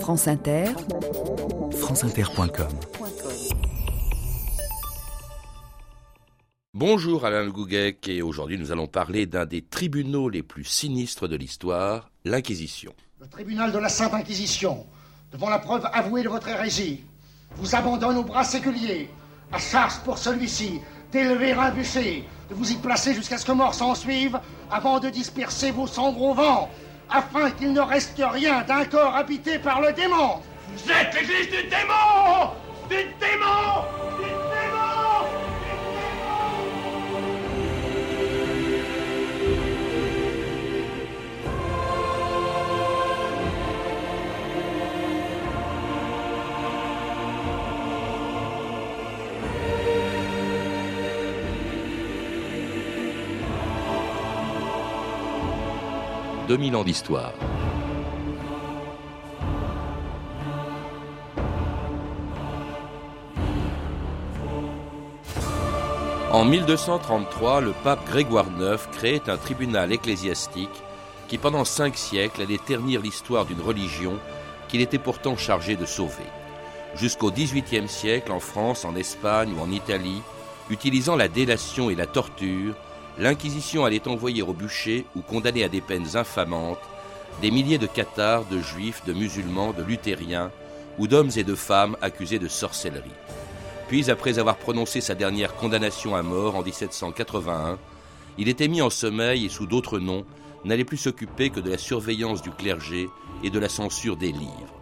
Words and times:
France 0.00 0.28
Inter, 0.28 0.66
franceinter.com 1.72 2.68
Bonjour 6.74 7.24
Alain 7.24 7.48
Gouguec 7.48 8.06
et 8.08 8.22
aujourd'hui 8.22 8.58
nous 8.58 8.70
allons 8.70 8.86
parler 8.86 9.26
d'un 9.26 9.46
des 9.46 9.62
tribunaux 9.62 10.28
les 10.28 10.42
plus 10.42 10.64
sinistres 10.64 11.26
de 11.26 11.36
l'histoire, 11.36 12.10
l'Inquisition. 12.24 12.92
Le 13.20 13.26
tribunal 13.26 13.72
de 13.72 13.78
la 13.78 13.88
Sainte 13.88 14.14
Inquisition, 14.14 14.86
devant 15.32 15.50
la 15.50 15.58
preuve 15.58 15.88
avouée 15.92 16.22
de 16.22 16.28
votre 16.28 16.48
hérésie, 16.48 17.00
vous 17.56 17.74
abandonne 17.74 18.18
aux 18.18 18.24
bras 18.24 18.44
séculiers, 18.44 19.08
à 19.50 19.58
charge 19.58 19.98
pour 20.00 20.18
celui-ci 20.18 20.80
d'élever 21.10 21.52
un 21.52 21.70
bûcher, 21.70 22.24
de 22.50 22.54
vous 22.54 22.70
y 22.70 22.76
placer 22.76 23.14
jusqu'à 23.14 23.38
ce 23.38 23.46
que 23.46 23.52
mort 23.52 23.74
s'en 23.74 23.94
suive, 23.94 24.38
avant 24.70 25.00
de 25.00 25.08
disperser 25.08 25.70
vos 25.70 25.86
cendres 25.86 26.22
au 26.22 26.34
vent, 26.34 26.68
afin 27.10 27.50
qu'il 27.50 27.72
ne 27.72 27.80
reste 27.80 28.20
rien 28.20 28.62
d'un 28.62 28.84
corps 28.84 29.14
habité 29.14 29.58
par 29.58 29.80
le 29.80 29.92
démon. 29.92 30.40
Vous 30.72 30.90
êtes 30.90 31.14
l'église 31.14 31.48
du 31.50 31.62
démon 31.68 32.50
Du 32.88 32.96
démon 32.96 33.84
Du 34.18 34.24
démon 34.24 34.35
«2000 56.46 56.76
ans 56.76 56.84
d'histoire. 56.84 57.32
En 66.32 66.44
1233, 66.44 67.60
le 67.62 67.72
pape 67.82 68.06
Grégoire 68.06 68.46
IX 68.58 68.76
créait 68.92 69.28
un 69.28 69.36
tribunal 69.36 69.92
ecclésiastique 69.92 70.68
qui 71.28 71.38
pendant 71.38 71.64
cinq 71.64 71.96
siècles 71.96 72.42
allait 72.42 72.58
ternir 72.58 73.00
l'histoire 73.00 73.44
d'une 73.46 73.60
religion 73.60 74.18
qu'il 74.68 74.80
était 74.80 74.98
pourtant 74.98 75.36
chargé 75.36 75.76
de 75.76 75.86
sauver. 75.86 76.26
Jusqu'au 76.94 77.30
XVIIIe 77.30 77.88
siècle, 77.88 78.32
en 78.32 78.40
France, 78.40 78.84
en 78.84 78.94
Espagne 78.96 79.52
ou 79.56 79.62
en 79.62 79.70
Italie, 79.70 80.22
utilisant 80.70 81.16
la 81.16 81.28
délation 81.28 81.90
et 81.90 81.94
la 81.94 82.06
torture, 82.06 82.74
l'Inquisition 83.18 83.84
allait 83.84 84.08
envoyer 84.08 84.42
au 84.42 84.52
bûcher 84.52 85.06
ou 85.16 85.20
condamner 85.22 85.64
à 85.64 85.68
des 85.68 85.80
peines 85.80 86.16
infamantes 86.16 86.78
des 87.42 87.50
milliers 87.50 87.78
de 87.78 87.86
cathares, 87.86 88.44
de 88.46 88.60
juifs, 88.60 89.02
de 89.06 89.12
musulmans, 89.12 89.72
de 89.72 89.82
luthériens 89.82 90.50
ou 90.98 91.06
d'hommes 91.06 91.30
et 91.36 91.44
de 91.44 91.54
femmes 91.54 91.96
accusés 92.00 92.38
de 92.38 92.48
sorcellerie. 92.48 93.10
Puis, 93.88 94.10
après 94.10 94.38
avoir 94.38 94.56
prononcé 94.56 95.00
sa 95.00 95.14
dernière 95.14 95.54
condamnation 95.54 96.16
à 96.16 96.22
mort 96.22 96.56
en 96.56 96.62
1781, 96.62 97.78
il 98.38 98.48
était 98.48 98.68
mis 98.68 98.82
en 98.82 98.90
sommeil 98.90 99.44
et 99.44 99.48
sous 99.48 99.66
d'autres 99.66 99.98
noms 99.98 100.24
n'allait 100.64 100.84
plus 100.84 100.96
s'occuper 100.96 101.50
que 101.50 101.60
de 101.60 101.70
la 101.70 101.78
surveillance 101.78 102.42
du 102.42 102.50
clergé 102.50 103.08
et 103.44 103.50
de 103.50 103.58
la 103.58 103.68
censure 103.68 104.16
des 104.16 104.32
livres. 104.32 104.74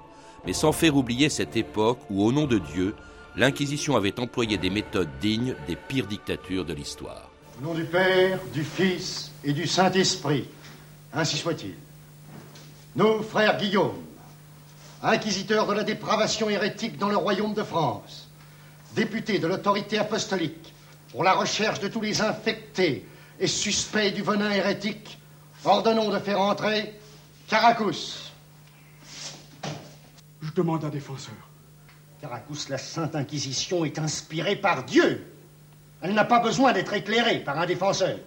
Mais 0.46 0.52
sans 0.52 0.72
faire 0.72 0.96
oublier 0.96 1.28
cette 1.28 1.56
époque 1.56 1.98
où, 2.08 2.24
au 2.24 2.32
nom 2.32 2.46
de 2.46 2.58
Dieu, 2.58 2.94
l'Inquisition 3.36 3.96
avait 3.96 4.20
employé 4.20 4.56
des 4.56 4.70
méthodes 4.70 5.10
dignes 5.20 5.56
des 5.66 5.76
pires 5.76 6.06
dictatures 6.06 6.64
de 6.64 6.72
l'histoire. 6.72 7.33
Au 7.58 7.62
nom 7.62 7.74
du 7.74 7.84
Père, 7.84 8.40
du 8.52 8.64
Fils 8.64 9.30
et 9.44 9.52
du 9.52 9.66
Saint-Esprit, 9.66 10.48
ainsi 11.12 11.36
soit-il. 11.36 11.74
Nous, 12.96 13.22
frères 13.22 13.56
Guillaume, 13.58 14.02
inquisiteurs 15.02 15.66
de 15.68 15.74
la 15.74 15.84
dépravation 15.84 16.50
hérétique 16.50 16.98
dans 16.98 17.08
le 17.08 17.16
royaume 17.16 17.54
de 17.54 17.62
France, 17.62 18.28
députés 18.96 19.38
de 19.38 19.46
l'autorité 19.46 19.98
apostolique 19.98 20.74
pour 21.12 21.22
la 21.22 21.34
recherche 21.34 21.78
de 21.78 21.86
tous 21.86 22.00
les 22.00 22.22
infectés 22.22 23.06
et 23.38 23.46
suspects 23.46 24.12
du 24.12 24.22
venin 24.22 24.50
hérétique, 24.50 25.18
ordonnons 25.64 26.10
de 26.10 26.18
faire 26.18 26.40
entrer 26.40 26.98
Caracous. 27.46 28.32
Je 30.42 30.50
demande 30.52 30.84
un 30.84 30.88
défenseur. 30.88 31.34
Caracous, 32.20 32.68
la 32.68 32.78
Sainte 32.78 33.14
Inquisition 33.14 33.84
est 33.84 33.98
inspirée 34.00 34.56
par 34.56 34.84
Dieu. 34.84 35.24
Elle 36.04 36.12
n'a 36.12 36.24
pas 36.26 36.38
besoin 36.38 36.72
d'être 36.72 36.92
éclairée 36.92 37.38
par 37.38 37.58
un 37.58 37.64
défenseur. 37.64 38.18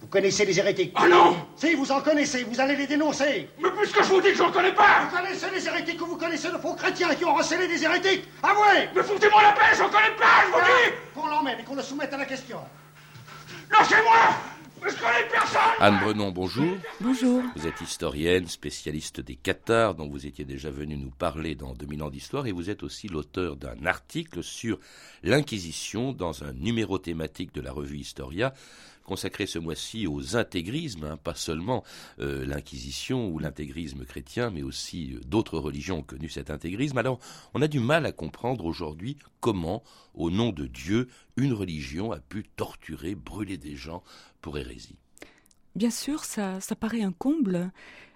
Vous 0.00 0.06
connaissez 0.06 0.46
les 0.46 0.58
hérétiques 0.58 0.94
Ah 0.96 1.06
non 1.06 1.36
Si, 1.54 1.74
vous 1.74 1.92
en 1.92 2.00
connaissez, 2.00 2.44
vous 2.44 2.58
allez 2.58 2.76
les 2.76 2.86
dénoncer. 2.86 3.50
Mais 3.62 3.68
puisque 3.78 4.02
je 4.02 4.08
vous 4.08 4.22
dis 4.22 4.30
que 4.30 4.36
j'en 4.36 4.50
connais 4.50 4.72
pas 4.72 5.02
Vous 5.02 5.14
connaissez 5.18 5.50
les 5.54 5.66
hérétiques 5.66 6.00
ou 6.00 6.06
vous 6.06 6.16
connaissez 6.16 6.48
de 6.50 6.56
faux 6.56 6.72
chrétiens 6.72 7.14
qui 7.14 7.26
ont 7.26 7.34
recelé 7.34 7.68
des 7.68 7.84
hérétiques 7.84 8.24
Avouez 8.42 8.88
Mais 8.96 9.02
foutez-moi 9.02 9.42
la 9.42 9.52
paix, 9.52 9.76
j'en 9.76 9.90
connais 9.90 10.16
pas, 10.18 10.46
je 10.46 10.52
vous 10.52 10.60
dis 10.64 10.94
Qu'on 11.14 11.26
l'emmène 11.26 11.60
et 11.60 11.62
qu'on 11.62 11.74
le 11.74 11.82
soumette 11.82 12.14
à 12.14 12.16
la 12.16 12.24
question. 12.24 12.58
Lâchez-moi 13.70 14.16
Mais 14.82 14.90
je 14.90 14.96
connais 14.96 15.28
personne 15.30 15.60
Anne 15.80 15.98
Brenon, 16.00 16.30
bonjour. 16.30 16.76
bonjour. 17.00 17.42
Vous 17.56 17.66
êtes 17.66 17.80
historienne, 17.80 18.46
spécialiste 18.46 19.20
des 19.20 19.36
cathares, 19.36 19.94
dont 19.94 20.08
vous 20.08 20.26
étiez 20.26 20.44
déjà 20.44 20.70
venu 20.70 20.96
nous 20.96 21.10
parler 21.10 21.54
dans 21.54 21.74
2000 21.74 22.02
ans 22.02 22.10
d'histoire, 22.10 22.46
et 22.46 22.52
vous 22.52 22.70
êtes 22.70 22.82
aussi 22.82 23.08
l'auteur 23.08 23.56
d'un 23.56 23.84
article 23.84 24.42
sur 24.42 24.78
l'Inquisition 25.22 26.12
dans 26.12 26.44
un 26.44 26.52
numéro 26.52 26.98
thématique 26.98 27.54
de 27.54 27.60
la 27.60 27.72
revue 27.72 27.98
Historia, 27.98 28.54
consacré 29.04 29.46
ce 29.46 29.58
mois-ci 29.58 30.06
aux 30.06 30.36
intégrismes, 30.36 31.04
hein, 31.04 31.16
pas 31.16 31.34
seulement 31.34 31.82
euh, 32.20 32.44
l'Inquisition 32.44 33.28
ou 33.28 33.38
l'intégrisme 33.38 34.04
chrétien, 34.04 34.50
mais 34.50 34.62
aussi 34.62 35.14
euh, 35.14 35.20
d'autres 35.26 35.58
religions 35.58 35.98
ont 35.98 36.02
connu 36.02 36.28
cet 36.28 36.50
intégrisme. 36.50 36.98
Alors, 36.98 37.18
on 37.54 37.62
a 37.62 37.68
du 37.68 37.80
mal 37.80 38.06
à 38.06 38.12
comprendre 38.12 38.64
aujourd'hui 38.64 39.16
comment, 39.40 39.82
au 40.14 40.30
nom 40.30 40.50
de 40.50 40.66
Dieu, 40.66 41.08
une 41.36 41.52
religion 41.52 42.12
a 42.12 42.18
pu 42.18 42.44
torturer, 42.56 43.14
brûler 43.14 43.56
des 43.56 43.76
gens 43.76 44.02
pour 44.40 44.58
hérésie. 44.58 44.96
Bien 45.74 45.90
sûr, 45.90 46.24
ça, 46.24 46.60
ça 46.60 46.74
paraît 46.74 47.02
un 47.02 47.12
comble, 47.12 47.70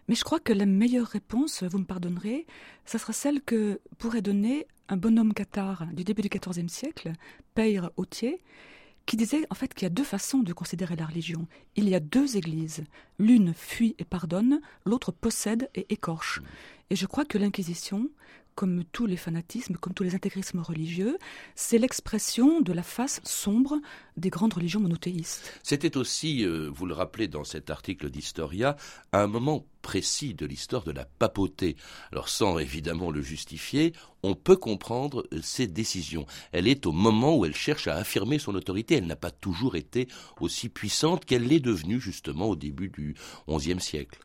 mais 0.09 0.15
je 0.15 0.25
crois 0.25 0.41
que 0.41 0.53
la 0.53 0.67
meilleure 0.67 1.07
réponse, 1.07 1.63
vous 1.63 1.79
me 1.79 1.85
pardonnerez, 1.85 2.47
ça 2.85 2.99
sera 2.99 3.13
celle 3.13 3.41
que 3.41 3.81
pourrait 3.99 4.23
donner 4.23 4.67
un 4.89 4.97
bonhomme 4.97 5.33
cathare 5.33 5.87
du 5.93 6.05
début 6.05 6.23
du 6.23 6.29
XIVe 6.29 6.69
siècle, 6.69 7.13
Peyre 7.55 7.91
Autier, 7.97 8.43
qui 9.07 9.17
disait 9.17 9.47
en 9.51 9.55
fait 9.55 9.75
qu'il 9.75 9.85
y 9.85 9.87
a 9.87 9.91
deux 9.91 10.05
façons 10.05 10.39
de 10.39 10.53
considérer 10.53 10.97
la 10.97 11.07
religion. 11.07 11.47
Il 11.77 11.89
y 11.89 11.95
a 11.95 12.01
deux 12.01 12.37
églises. 12.37 12.85
L'une 13.19 13.55
fuit 13.55 13.95
et 13.99 14.05
pardonne, 14.05 14.61
l'autre 14.85 15.13
possède 15.13 15.69
et 15.75 15.87
écorche. 15.93 16.41
Et 16.91 16.97
je 16.97 17.07
crois 17.07 17.25
que 17.25 17.39
l'Inquisition, 17.39 18.09
comme 18.55 18.85
tous 18.93 19.07
les 19.07 19.17
fanatismes, 19.17 19.77
comme 19.77 19.95
tous 19.95 20.05
les 20.05 20.15
intégrismes 20.15 20.61
religieux, 20.61 21.19
c'est 21.55 21.79
l'expression 21.79 22.61
de 22.61 22.73
la 22.73 22.83
face 22.83 23.21
sombre 23.25 23.81
des 24.17 24.31
grandes 24.31 24.55
religions 24.55 24.81
monothéistes. 24.81 25.61
C'était 25.63 25.97
aussi, 25.97 26.45
euh, 26.45 26.69
vous 26.73 26.87
le 26.87 26.95
rappelez 26.95 27.29
dans 27.29 27.45
cet 27.45 27.71
article 27.71 28.11
d'Historia, 28.11 28.77
un 29.13 29.27
moment 29.27 29.67
précis 29.83 30.35
de 30.35 30.47
l'histoire 30.47 30.85
de 30.85 30.93
la 30.93 31.05
papauté. 31.05 31.77
Alors 32.13 32.29
sans 32.29 32.59
évidemment 32.59 33.11
le 33.11 33.23
justifier, 33.23 33.93
on 34.23 34.35
peut 34.35 34.57
comprendre 34.57 35.27
euh, 35.33 35.41
ses 35.43 35.67
décisions. 35.67 36.27
Elle 36.53 36.69
est 36.69 36.87
au 36.87 36.93
moment 36.93 37.37
où 37.37 37.45
elle 37.45 37.55
cherche 37.55 37.89
à 37.89 37.97
affirmer 37.97 38.39
son 38.39 38.55
autorité. 38.55 38.97
Elle 38.97 39.07
n'a 39.07 39.17
pas 39.17 39.31
toujours 39.31 39.77
été 39.77 40.09
aussi 40.41 40.69
puissante 40.69 41.25
qu'elle 41.25 41.47
l'est 41.47 41.61
devenue 41.61 42.01
justement 42.01 42.47
au 42.47 42.57
début 42.57 42.89
du 42.89 43.15
XIe 43.49 43.81
siècle. 43.81 44.19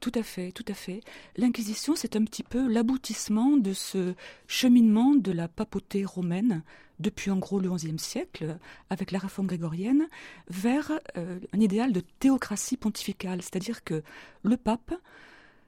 Tout 0.00 0.12
à 0.14 0.22
fait, 0.22 0.52
tout 0.52 0.64
à 0.68 0.74
fait. 0.74 1.00
L'Inquisition, 1.36 1.96
c'est 1.96 2.14
un 2.14 2.24
petit 2.24 2.44
peu 2.44 2.68
l'aboutissement 2.68 3.56
de 3.56 3.72
ce 3.72 4.14
cheminement 4.46 5.14
de 5.14 5.32
la 5.32 5.48
papauté 5.48 6.04
romaine 6.04 6.62
depuis 7.00 7.30
en 7.30 7.36
gros 7.36 7.60
le 7.60 7.70
XIe 7.70 7.98
siècle, 7.98 8.58
avec 8.90 9.10
la 9.10 9.18
réforme 9.18 9.46
grégorienne, 9.46 10.08
vers 10.48 10.92
euh, 11.16 11.38
un 11.52 11.60
idéal 11.60 11.92
de 11.92 12.02
théocratie 12.18 12.76
pontificale, 12.76 13.42
c'est-à-dire 13.42 13.84
que 13.84 14.02
le 14.42 14.56
pape, 14.56 14.94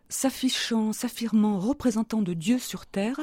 s'affichant, 0.08 0.92
s'affirmant 0.92 1.58
représentant 1.58 2.22
de 2.22 2.34
Dieu 2.34 2.58
sur 2.58 2.86
terre, 2.86 3.20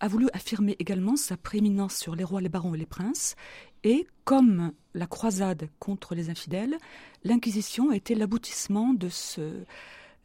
a 0.00 0.08
voulu 0.08 0.28
affirmer 0.32 0.76
également 0.78 1.16
sa 1.16 1.36
prééminence 1.36 1.96
sur 1.96 2.14
les 2.14 2.24
rois, 2.24 2.40
les 2.40 2.48
barons 2.48 2.74
et 2.74 2.78
les 2.78 2.86
princes, 2.86 3.36
et 3.84 4.06
comme 4.24 4.72
la 4.94 5.06
croisade 5.06 5.68
contre 5.78 6.14
les 6.14 6.30
infidèles, 6.30 6.76
l'Inquisition 7.22 7.90
a 7.90 7.96
été 7.96 8.14
l'aboutissement 8.14 8.94
de 8.94 9.08
ce 9.08 9.64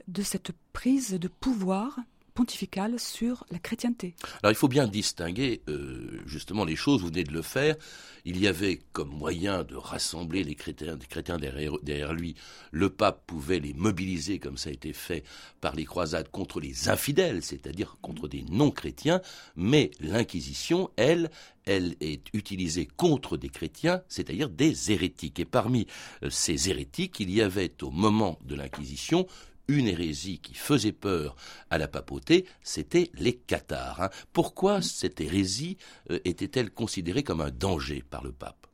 de 0.09 0.23
cette 0.23 0.51
prise 0.73 1.13
de 1.13 1.27
pouvoir 1.27 2.00
pontificale 2.39 3.00
sur 3.01 3.45
la 3.51 3.59
chrétienté. 3.59 4.15
Alors 4.41 4.53
il 4.53 4.56
faut 4.56 4.69
bien 4.69 4.88
distinguer 4.88 5.61
euh, 5.67 6.21
justement 6.25 6.63
les 6.63 6.77
choses, 6.77 7.01
vous 7.01 7.07
venez 7.07 7.25
de 7.25 7.33
le 7.33 7.41
faire. 7.41 7.75
Il 8.23 8.39
y 8.39 8.47
avait 8.47 8.79
comme 8.94 9.09
moyen 9.09 9.63
de 9.63 9.75
rassembler 9.75 10.45
les 10.45 10.56
chrétiens 10.56 11.38
derrière, 11.38 11.73
derrière 11.83 12.13
lui. 12.13 12.35
Le 12.71 12.89
pape 12.89 13.25
pouvait 13.27 13.59
les 13.59 13.73
mobiliser 13.73 14.39
comme 14.39 14.57
ça 14.57 14.69
a 14.69 14.73
été 14.73 14.94
fait 14.94 15.25
par 15.59 15.75
les 15.75 15.83
croisades 15.83 16.29
contre 16.29 16.61
les 16.61 16.88
infidèles, 16.88 17.44
c'est-à-dire 17.44 17.97
contre 18.01 18.29
des 18.29 18.44
non-chrétiens. 18.50 19.19
Mais 19.57 19.91
l'Inquisition, 20.00 20.91
elle, 20.95 21.29
elle 21.65 21.95
est 22.00 22.23
utilisée 22.33 22.85
contre 22.85 23.35
des 23.35 23.50
chrétiens, 23.50 24.01
c'est-à-dire 24.07 24.50
des 24.50 24.91
hérétiques. 24.94 25.39
Et 25.39 25.45
parmi 25.45 25.88
euh, 26.23 26.29
ces 26.29 26.69
hérétiques, 26.69 27.19
il 27.19 27.31
y 27.31 27.41
avait 27.41 27.83
au 27.83 27.91
moment 27.91 28.39
de 28.45 28.56
l'Inquisition 28.56 29.27
une 29.69 29.88
hérésie 29.88 30.39
qui 30.39 30.56
faisait 30.56 30.92
peur 30.92 31.36
à 31.69 31.77
la 31.77 31.88
papauté, 31.88 32.45
c'était 32.63 33.10
les 33.13 33.36
cathares. 33.36 34.01
Hein. 34.01 34.10
Pourquoi 34.33 34.81
cette 34.81 35.21
hérésie 35.21 35.77
euh, 36.10 36.19
était-elle 36.25 36.71
considérée 36.71 37.24
comme 37.24 37.39
un 37.39 37.51
danger 37.51 38.04
par 38.10 38.24
le 38.24 38.31
pape? 38.31 38.68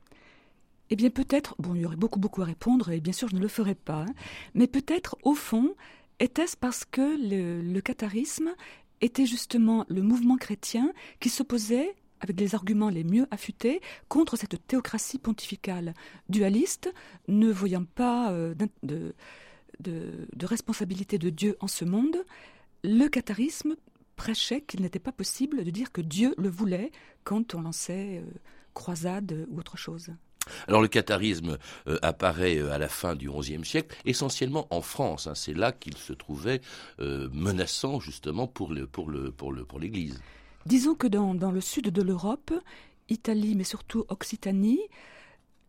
Eh 0.90 0.96
bien 0.96 1.10
peut-être, 1.10 1.56
bon, 1.60 1.76
il 1.76 1.82
y 1.82 1.86
aurait 1.86 1.96
beaucoup 1.96 2.20
beaucoup 2.20 2.42
à 2.42 2.46
répondre, 2.46 2.92
et 2.92 3.02
bien 3.02 3.14
sûr 3.14 3.28
je 3.28 3.36
ne 3.36 3.42
le 3.42 3.48
ferai 3.48 3.76
pas, 3.76 4.06
hein. 4.08 4.14
mais 4.54 4.68
peut-être 4.68 5.18
au 5.24 5.34
fond, 5.34 5.76
était-ce 6.20 6.56
parce 6.56 6.86
que 6.86 7.18
le, 7.20 7.80
catharisme 7.82 8.52
était 9.02 9.26
justement 9.26 9.86
le 9.90 10.02
mouvement 10.02 10.38
chrétien 10.38 10.94
qui 11.20 11.30
s'opposait 11.30 11.96
avec 12.22 12.40
les 12.40 12.56
arguments 12.56 12.90
les 12.90 13.04
mieux 13.04 13.28
affûtés, 13.30 13.82
contre 14.08 14.38
cette 14.38 14.66
théocratie 14.68 15.20
pontificale 15.20 15.94
dualiste, 16.30 16.92
ne 17.28 17.52
voyant 17.52 17.84
pas 17.84 18.32
euh, 18.32 18.56
de, 18.84 19.14
de, 19.80 20.27
responsabilité 20.44 21.18
de 21.18 21.30
Dieu 21.30 21.57
en 21.60 21.68
ce 21.68 21.86
monde, 21.86 22.18
le 22.83 23.07
catharisme 23.07 23.75
prêchait 24.16 24.62
qu'il 24.62 24.81
n'était 24.81 25.00
pas 25.00 25.12
possible 25.12 25.63
de 25.63 25.72
dire 25.72 25.92
que 25.92 26.01
Dieu 26.01 26.33
le 26.38 26.50
voulait 26.50 26.92
quand 27.24 27.54
on 27.56 27.62
lançait 27.62 28.19
euh, 28.19 28.31
croisade 28.74 29.45
ou 29.50 29.60
autre 29.60 29.77
chose. 29.77 30.10
Alors 30.68 30.81
le 30.81 30.88
catharisme 30.88 31.57
euh, 31.88 31.98
apparaît 32.04 32.60
à 32.60 32.77
la 32.77 32.88
fin 32.88 33.16
du 33.16 33.30
XIe 33.30 33.66
siècle, 33.66 33.98
essentiellement 34.06 34.68
en 34.69 34.81
France. 34.81 35.27
Hein. 35.27 35.36
C'est 35.36 35.56
là 35.56 35.72
qu'il 35.72 35.98
se 35.98 36.13
trouvait 36.13 36.62
menaçant 37.00 38.00
justement 38.00 38.48
pour 38.48 38.72
l'Église. 38.72 38.88
Pour 38.92 39.10
le, 39.10 39.31
pour 39.31 39.51
le, 39.51 39.66
pour 39.66 39.80
Disons 40.66 40.95
que 40.95 41.06
dans, 41.07 41.51
le 41.51 41.62
sud 41.62 41.89
de 41.89 42.01
l'Europe, 42.01 42.51
Italie, 43.10 43.56
mais 43.56 43.63
surtout 43.63 44.04
Occitanie, 44.10 44.80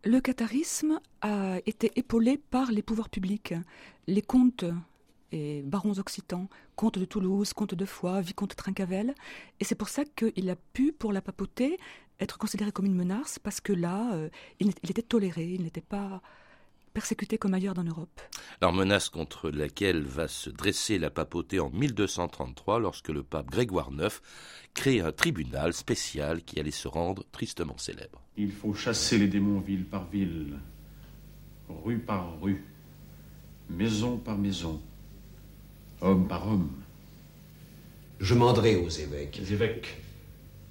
le 0.07 0.21
catharisme 0.21 1.01
a 1.21 1.57
été 1.65 1.91
épaulé 1.97 2.37
par 2.37 2.71
les 2.71 2.81
pouvoirs 2.81 3.09
publics. 3.09 3.53
Les 4.07 4.21
comtes 4.21 4.63
et 5.33 5.61
barons 5.63 5.99
occitans, 5.99 6.47
comtes 6.77 6.97
de 6.97 7.03
Toulouse, 7.03 7.51
comtes 7.51 7.75
de 7.75 7.85
Foix, 7.85 8.21
vicomte 8.21 8.55
Trincavel. 8.55 9.13
Et 9.59 9.65
c'est 9.65 9.75
pour 9.75 9.89
ça 9.89 10.05
qu'il 10.05 10.49
a 10.49 10.55
pu, 10.55 10.93
pour 10.93 11.11
la 11.11 11.21
papauté, 11.21 11.77
être 12.21 12.37
considéré 12.37 12.71
comme 12.71 12.85
une 12.85 12.95
menace, 12.95 13.37
parce 13.37 13.59
que 13.59 13.73
là, 13.73 14.13
euh, 14.13 14.29
il 14.61 14.69
était 14.89 15.01
toléré, 15.01 15.45
il 15.45 15.63
n'était 15.63 15.81
pas 15.81 16.21
persécuté 16.97 17.37
comme 17.37 17.53
ailleurs 17.53 17.75
dans 17.75 17.83
l'Europe. 17.83 18.19
Alors 18.59 18.73
menace 18.73 19.09
contre 19.09 19.51
laquelle 19.51 20.01
va 20.01 20.27
se 20.27 20.49
dresser 20.49 20.97
la 20.97 21.11
papauté 21.11 21.59
en 21.59 21.69
1233 21.69 22.79
lorsque 22.79 23.09
le 23.09 23.21
pape 23.21 23.51
Grégoire 23.51 23.91
IX 23.91 24.19
crée 24.73 25.01
un 25.01 25.11
tribunal 25.11 25.73
spécial 25.73 26.41
qui 26.41 26.59
allait 26.59 26.71
se 26.71 26.87
rendre 26.87 27.23
tristement 27.31 27.77
célèbre. 27.77 28.23
Il 28.35 28.51
faut 28.51 28.73
chasser 28.73 29.19
les 29.19 29.27
démons 29.27 29.59
ville 29.59 29.85
par 29.85 30.09
ville, 30.09 30.57
rue 31.69 31.99
par 31.99 32.41
rue, 32.41 32.65
maison 33.69 34.17
par 34.17 34.39
maison, 34.39 34.81
homme 36.01 36.27
par 36.27 36.47
homme. 36.47 36.71
Je 38.19 38.33
manderai 38.33 38.75
aux 38.75 38.89
évêques. 38.89 39.37
Les 39.37 39.53
évêques 39.53 40.01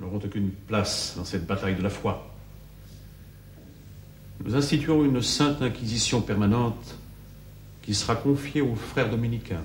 n'auront 0.00 0.18
aucune 0.18 0.50
place 0.50 1.14
dans 1.16 1.24
cette 1.24 1.46
bataille 1.46 1.76
de 1.76 1.82
la 1.82 1.90
foi. 1.90 2.35
Nous 4.44 4.54
instituons 4.54 5.04
une 5.04 5.22
sainte 5.22 5.62
inquisition 5.62 6.20
permanente 6.20 6.96
qui 7.82 7.94
sera 7.94 8.16
confiée 8.16 8.60
aux 8.60 8.74
frères 8.74 9.10
dominicains. 9.10 9.64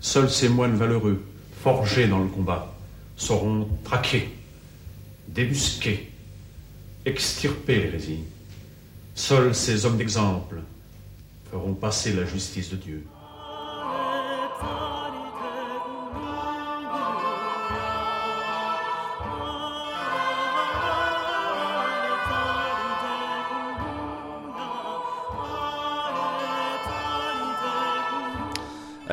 Seuls 0.00 0.30
ces 0.30 0.48
moines 0.48 0.76
valeureux, 0.76 1.24
forgés 1.62 2.08
dans 2.08 2.22
le 2.22 2.28
combat, 2.28 2.74
sauront 3.16 3.68
traquer, 3.84 4.28
débusquer, 5.28 6.10
extirper 7.04 7.76
l'hérésie. 7.76 8.20
Seuls 9.14 9.54
ces 9.54 9.86
hommes 9.86 9.96
d'exemple 9.96 10.56
feront 11.50 11.74
passer 11.74 12.12
la 12.12 12.26
justice 12.26 12.70
de 12.70 12.76
Dieu. 12.76 13.06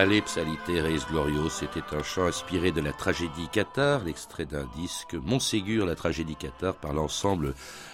Psaliteres 0.01 1.05
Glorios, 1.11 1.51
c'était 1.51 1.95
un 1.95 2.01
chant 2.01 2.25
inspiré 2.25 2.71
de 2.71 2.81
la 2.81 2.91
tragédie 2.91 3.47
Qatar, 3.51 4.03
l'extrait 4.03 4.47
d'un 4.47 4.65
disque 4.75 5.13
Montségur, 5.13 5.85
la 5.85 5.93
tragédie 5.93 6.35
Qatar, 6.35 6.75
par 6.77 6.91
l'ensemble 6.91 7.53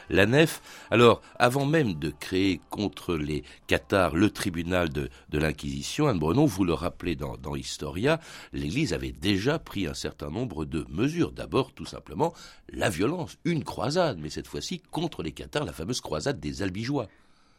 La 0.10 0.26
Nef. 0.26 0.62
Alors, 0.90 1.22
avant 1.38 1.66
même 1.66 1.96
de 1.96 2.10
créer 2.10 2.62
contre 2.70 3.16
les 3.16 3.44
Qatars 3.68 4.16
le 4.16 4.30
tribunal 4.30 4.88
de, 4.88 5.10
l'Inquisition, 5.34 6.08
Anne 6.08 6.18
Brenon, 6.18 6.46
vous 6.46 6.64
le 6.64 6.74
rappelez 6.74 7.18
dans, 7.18 7.36
dans 7.36 7.56
Historia, 7.56 8.22
l'Église 8.54 8.94
avait 8.94 9.12
déjà 9.12 9.60
pris 9.60 9.86
un 9.86 9.94
certain 9.94 10.30
nombre 10.30 10.64
de 10.64 10.86
mesures. 10.90 11.34
D'abord, 11.34 11.74
tout 11.74 11.86
simplement, 11.86 12.34
la 12.70 12.90
violence, 12.90 13.38
une 13.44 13.66
croisade, 13.66 14.18
mais 14.18 14.30
cette 14.30 14.48
fois-ci 14.48 14.82
contre 14.92 15.24
les 15.24 15.34
Qatars, 15.34 15.66
la 15.66 15.74
fameuse 15.74 16.00
croisade 16.00 16.40
des 16.40 16.62
Albigeois. 16.62 17.10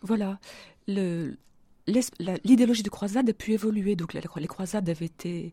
Voilà. 0.00 0.38
Le, 0.86 1.36
l'idéologie 2.44 2.82
de 2.82 2.90
croisade 2.90 3.28
a 3.28 3.32
pu 3.32 3.52
évoluer. 3.52 3.96
Donc 3.96 4.14
les 4.14 4.46
croisades 4.46 4.88
avaient 4.88 5.06
été 5.06 5.52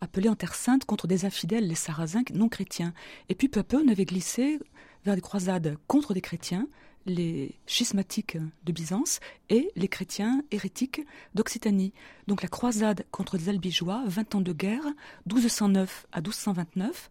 appelées 0.00 0.28
en 0.28 0.34
Terre 0.34 0.54
Sainte 0.54 0.84
contre 0.84 1.06
des 1.06 1.24
infidèles, 1.24 1.66
les 1.66 1.74
Sarrasins 1.74 2.22
non 2.32 2.48
chrétiens. 2.48 2.92
Et 3.28 3.34
puis 3.34 3.48
peu 3.48 3.60
à 3.60 3.64
peu, 3.64 3.82
on 3.84 3.88
avait 3.88 4.04
glissé 4.04 4.58
vers 5.04 5.14
des 5.14 5.20
croisades 5.20 5.76
contre 5.86 6.14
des 6.14 6.20
chrétiens, 6.20 6.66
les 7.06 7.54
schismatiques 7.66 8.38
de 8.64 8.72
Byzance 8.72 9.20
et 9.50 9.70
les 9.76 9.88
chrétiens 9.88 10.42
hérétiques 10.50 11.02
d'Occitanie. 11.34 11.92
Donc 12.26 12.42
la 12.42 12.48
croisade 12.48 13.04
contre 13.10 13.36
les 13.36 13.48
Albigeois, 13.48 14.02
20 14.06 14.36
ans 14.36 14.40
de 14.40 14.52
guerre, 14.52 14.84
1209 15.26 16.06
à 16.12 16.20
1229, 16.20 17.10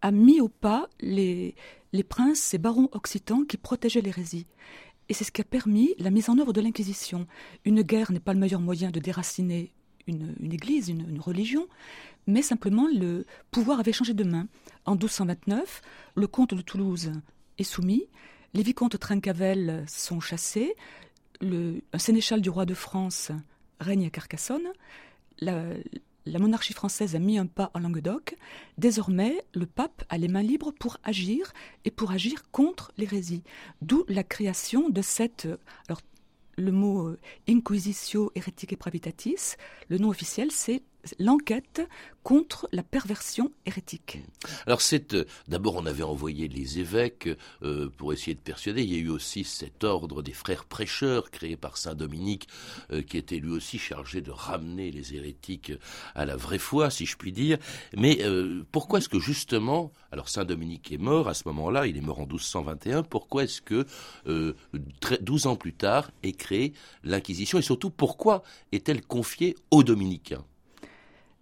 a 0.00 0.10
mis 0.10 0.40
au 0.40 0.48
pas 0.48 0.88
les, 1.00 1.54
les 1.92 2.04
princes 2.04 2.54
et 2.54 2.58
barons 2.58 2.88
occitans 2.92 3.44
qui 3.44 3.56
protégeaient 3.56 4.00
l'hérésie. 4.00 4.46
Et 5.08 5.14
c'est 5.14 5.24
ce 5.24 5.32
qui 5.32 5.40
a 5.40 5.44
permis 5.44 5.94
la 5.98 6.10
mise 6.10 6.28
en 6.28 6.38
œuvre 6.38 6.52
de 6.52 6.60
l'Inquisition. 6.60 7.26
Une 7.64 7.82
guerre 7.82 8.12
n'est 8.12 8.20
pas 8.20 8.34
le 8.34 8.40
meilleur 8.40 8.60
moyen 8.60 8.90
de 8.90 9.00
déraciner 9.00 9.72
une, 10.06 10.52
église, 10.52 10.88
une, 10.88 11.20
religion, 11.20 11.68
mais 12.26 12.42
simplement 12.42 12.88
le 12.92 13.24
pouvoir 13.50 13.80
avait 13.80 13.92
changé 13.92 14.14
de 14.14 14.24
main. 14.24 14.48
En 14.86 14.92
1229, 14.92 15.82
le 16.14 16.26
comte 16.26 16.54
de 16.54 16.62
Toulouse 16.62 17.12
est 17.58 17.64
soumis, 17.64 18.06
les 18.54 18.62
vicomtes 18.62 18.98
Trincavel 18.98 19.84
sont 19.86 20.20
chassés, 20.20 20.74
un 21.42 21.98
sénéchal 21.98 22.40
du 22.40 22.50
roi 22.50 22.64
de 22.64 22.74
France 22.74 23.30
règne 23.80 24.06
à 24.06 24.10
Carcassonne, 24.10 24.68
la 26.26 26.38
monarchie 26.38 26.74
française 26.74 27.14
a 27.14 27.18
mis 27.18 27.38
un 27.38 27.46
pas 27.46 27.70
en 27.74 27.80
Languedoc. 27.80 28.36
Désormais, 28.76 29.44
le 29.54 29.66
pape 29.66 30.04
a 30.08 30.18
les 30.18 30.28
mains 30.28 30.42
libres 30.42 30.72
pour 30.72 30.98
agir 31.04 31.52
et 31.84 31.90
pour 31.90 32.10
agir 32.10 32.50
contre 32.50 32.92
l'hérésie. 32.98 33.42
D'où 33.82 34.04
la 34.08 34.24
création 34.24 34.90
de 34.90 35.02
cette. 35.02 35.48
Alors, 35.88 36.00
le 36.56 36.72
mot 36.72 37.08
euh, 37.08 37.18
inquisitio 37.48 38.32
heretique 38.34 38.72
et 38.72 38.76
pravitatis, 38.76 39.56
le 39.88 39.98
nom 39.98 40.08
officiel, 40.08 40.50
c'est 40.50 40.82
l'enquête 41.18 41.82
contre 42.22 42.68
la 42.72 42.82
perversion 42.82 43.52
hérétique. 43.64 44.18
Alors 44.66 44.82
c'est 44.82 45.14
euh, 45.14 45.24
d'abord 45.46 45.76
on 45.76 45.86
avait 45.86 46.02
envoyé 46.02 46.46
les 46.48 46.78
évêques 46.78 47.28
euh, 47.62 47.88
pour 47.96 48.12
essayer 48.12 48.34
de 48.34 48.40
persuader. 48.40 48.82
Il 48.82 48.92
y 48.92 48.96
a 48.96 48.98
eu 48.98 49.08
aussi 49.08 49.44
cet 49.44 49.82
ordre 49.82 50.22
des 50.22 50.32
frères 50.32 50.66
prêcheurs 50.66 51.30
créé 51.30 51.56
par 51.56 51.78
saint 51.78 51.94
Dominique 51.94 52.48
euh, 52.92 53.02
qui 53.02 53.16
était 53.16 53.38
lui 53.38 53.52
aussi 53.52 53.78
chargé 53.78 54.20
de 54.20 54.30
ramener 54.30 54.90
les 54.90 55.14
hérétiques 55.14 55.72
à 56.14 56.26
la 56.26 56.36
vraie 56.36 56.58
foi, 56.58 56.90
si 56.90 57.06
je 57.06 57.16
puis 57.16 57.32
dire. 57.32 57.58
Mais 57.96 58.18
pourquoi 58.72 58.98
est-ce 58.98 59.08
que 59.08 59.18
justement, 59.18 59.92
alors 60.12 60.28
saint 60.28 60.44
Dominique 60.44 60.92
est 60.92 60.98
mort 60.98 61.28
à 61.28 61.34
ce 61.34 61.44
moment-là, 61.46 61.86
il 61.86 61.96
est 61.96 62.02
mort 62.02 62.20
en 62.20 62.26
1221. 62.26 63.04
Pourquoi 63.04 63.44
est-ce 63.44 63.62
que 63.62 63.86
12 64.26 65.46
ans 65.46 65.56
plus 65.56 65.72
tard 65.72 66.10
est 66.22 66.32
créée 66.32 66.72
l'Inquisition? 67.04 67.58
Et 67.58 67.62
surtout 67.62 67.90
pourquoi 67.90 68.42
est-elle 68.72 69.02
confiée 69.02 69.56
aux 69.70 69.82
dominicains? 69.82 70.44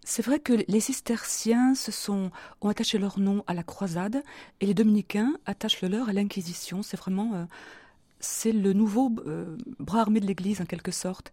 C'est 0.08 0.24
vrai 0.24 0.38
que 0.38 0.52
les 0.68 0.80
cisterciens 0.80 1.74
se 1.74 1.90
sont, 1.90 2.30
ont 2.60 2.68
attaché 2.68 2.96
leur 2.96 3.18
nom 3.18 3.42
à 3.48 3.54
la 3.54 3.64
croisade 3.64 4.22
et 4.60 4.66
les 4.66 4.72
dominicains 4.72 5.34
attachent 5.46 5.82
le 5.82 5.88
leur 5.88 6.08
à 6.08 6.12
l'inquisition. 6.12 6.84
C'est 6.84 6.96
vraiment 6.96 7.34
euh, 7.34 7.44
c'est 8.20 8.52
le 8.52 8.72
nouveau 8.72 9.12
euh, 9.26 9.56
bras 9.80 10.02
armé 10.02 10.20
de 10.20 10.26
l'Église 10.26 10.60
en 10.60 10.64
quelque 10.64 10.92
sorte. 10.92 11.32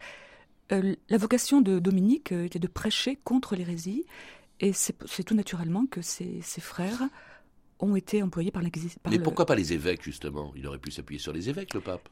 Euh, 0.72 0.96
la 1.08 1.18
vocation 1.20 1.62
de 1.62 1.78
Dominique 1.78 2.32
était 2.32 2.58
de 2.58 2.68
prêcher 2.68 3.16
contre 3.24 3.56
l'hérésie 3.56 4.06
et 4.60 4.74
c'est 4.74 5.24
tout 5.24 5.36
naturellement 5.36 5.86
que 5.86 6.02
ses, 6.02 6.42
frères 6.42 7.04
ont 7.80 7.96
été 7.96 8.24
employés 8.24 8.50
par 8.50 8.64
l'Inquisition. 8.64 9.00
Mais 9.08 9.20
pourquoi 9.20 9.46
pas 9.46 9.56
les 9.56 9.72
évêques 9.74 10.02
justement? 10.02 10.52
Il 10.56 10.66
aurait 10.66 10.80
pu 10.80 10.90
s'appuyer 10.90 11.20
sur 11.20 11.32
les 11.32 11.48
évêques, 11.48 11.76
le 11.76 11.82
pape 11.82 12.10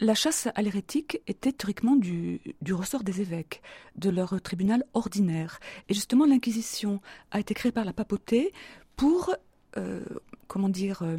la 0.00 0.14
chasse 0.14 0.48
à 0.54 0.62
l'hérétique 0.62 1.20
était 1.26 1.52
théoriquement 1.52 1.96
du, 1.96 2.40
ressort 2.70 3.04
des 3.04 3.20
évêques, 3.20 3.62
de 3.96 4.10
leur 4.10 4.40
tribunal 4.40 4.84
ordinaire. 4.94 5.60
Et 5.88 5.94
justement, 5.94 6.26
l'Inquisition 6.26 7.00
a 7.30 7.40
été 7.40 7.54
créée 7.54 7.72
par 7.72 7.84
la 7.84 7.92
papauté 7.92 8.52
pour, 8.96 9.34
euh, 9.76 10.04
comment 10.46 10.68
dire, 10.68 11.02
euh, 11.02 11.18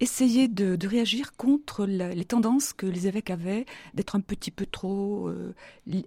essayer 0.00 0.48
de, 0.48 0.86
réagir 0.86 1.34
contre 1.36 1.86
les 1.86 2.24
tendances 2.24 2.72
que 2.72 2.86
les 2.86 3.06
évêques 3.06 3.30
avaient 3.30 3.64
d'être 3.94 4.16
un 4.16 4.20
petit 4.20 4.50
peu 4.50 4.66
trop, 4.66 5.28
euh, 5.28 5.54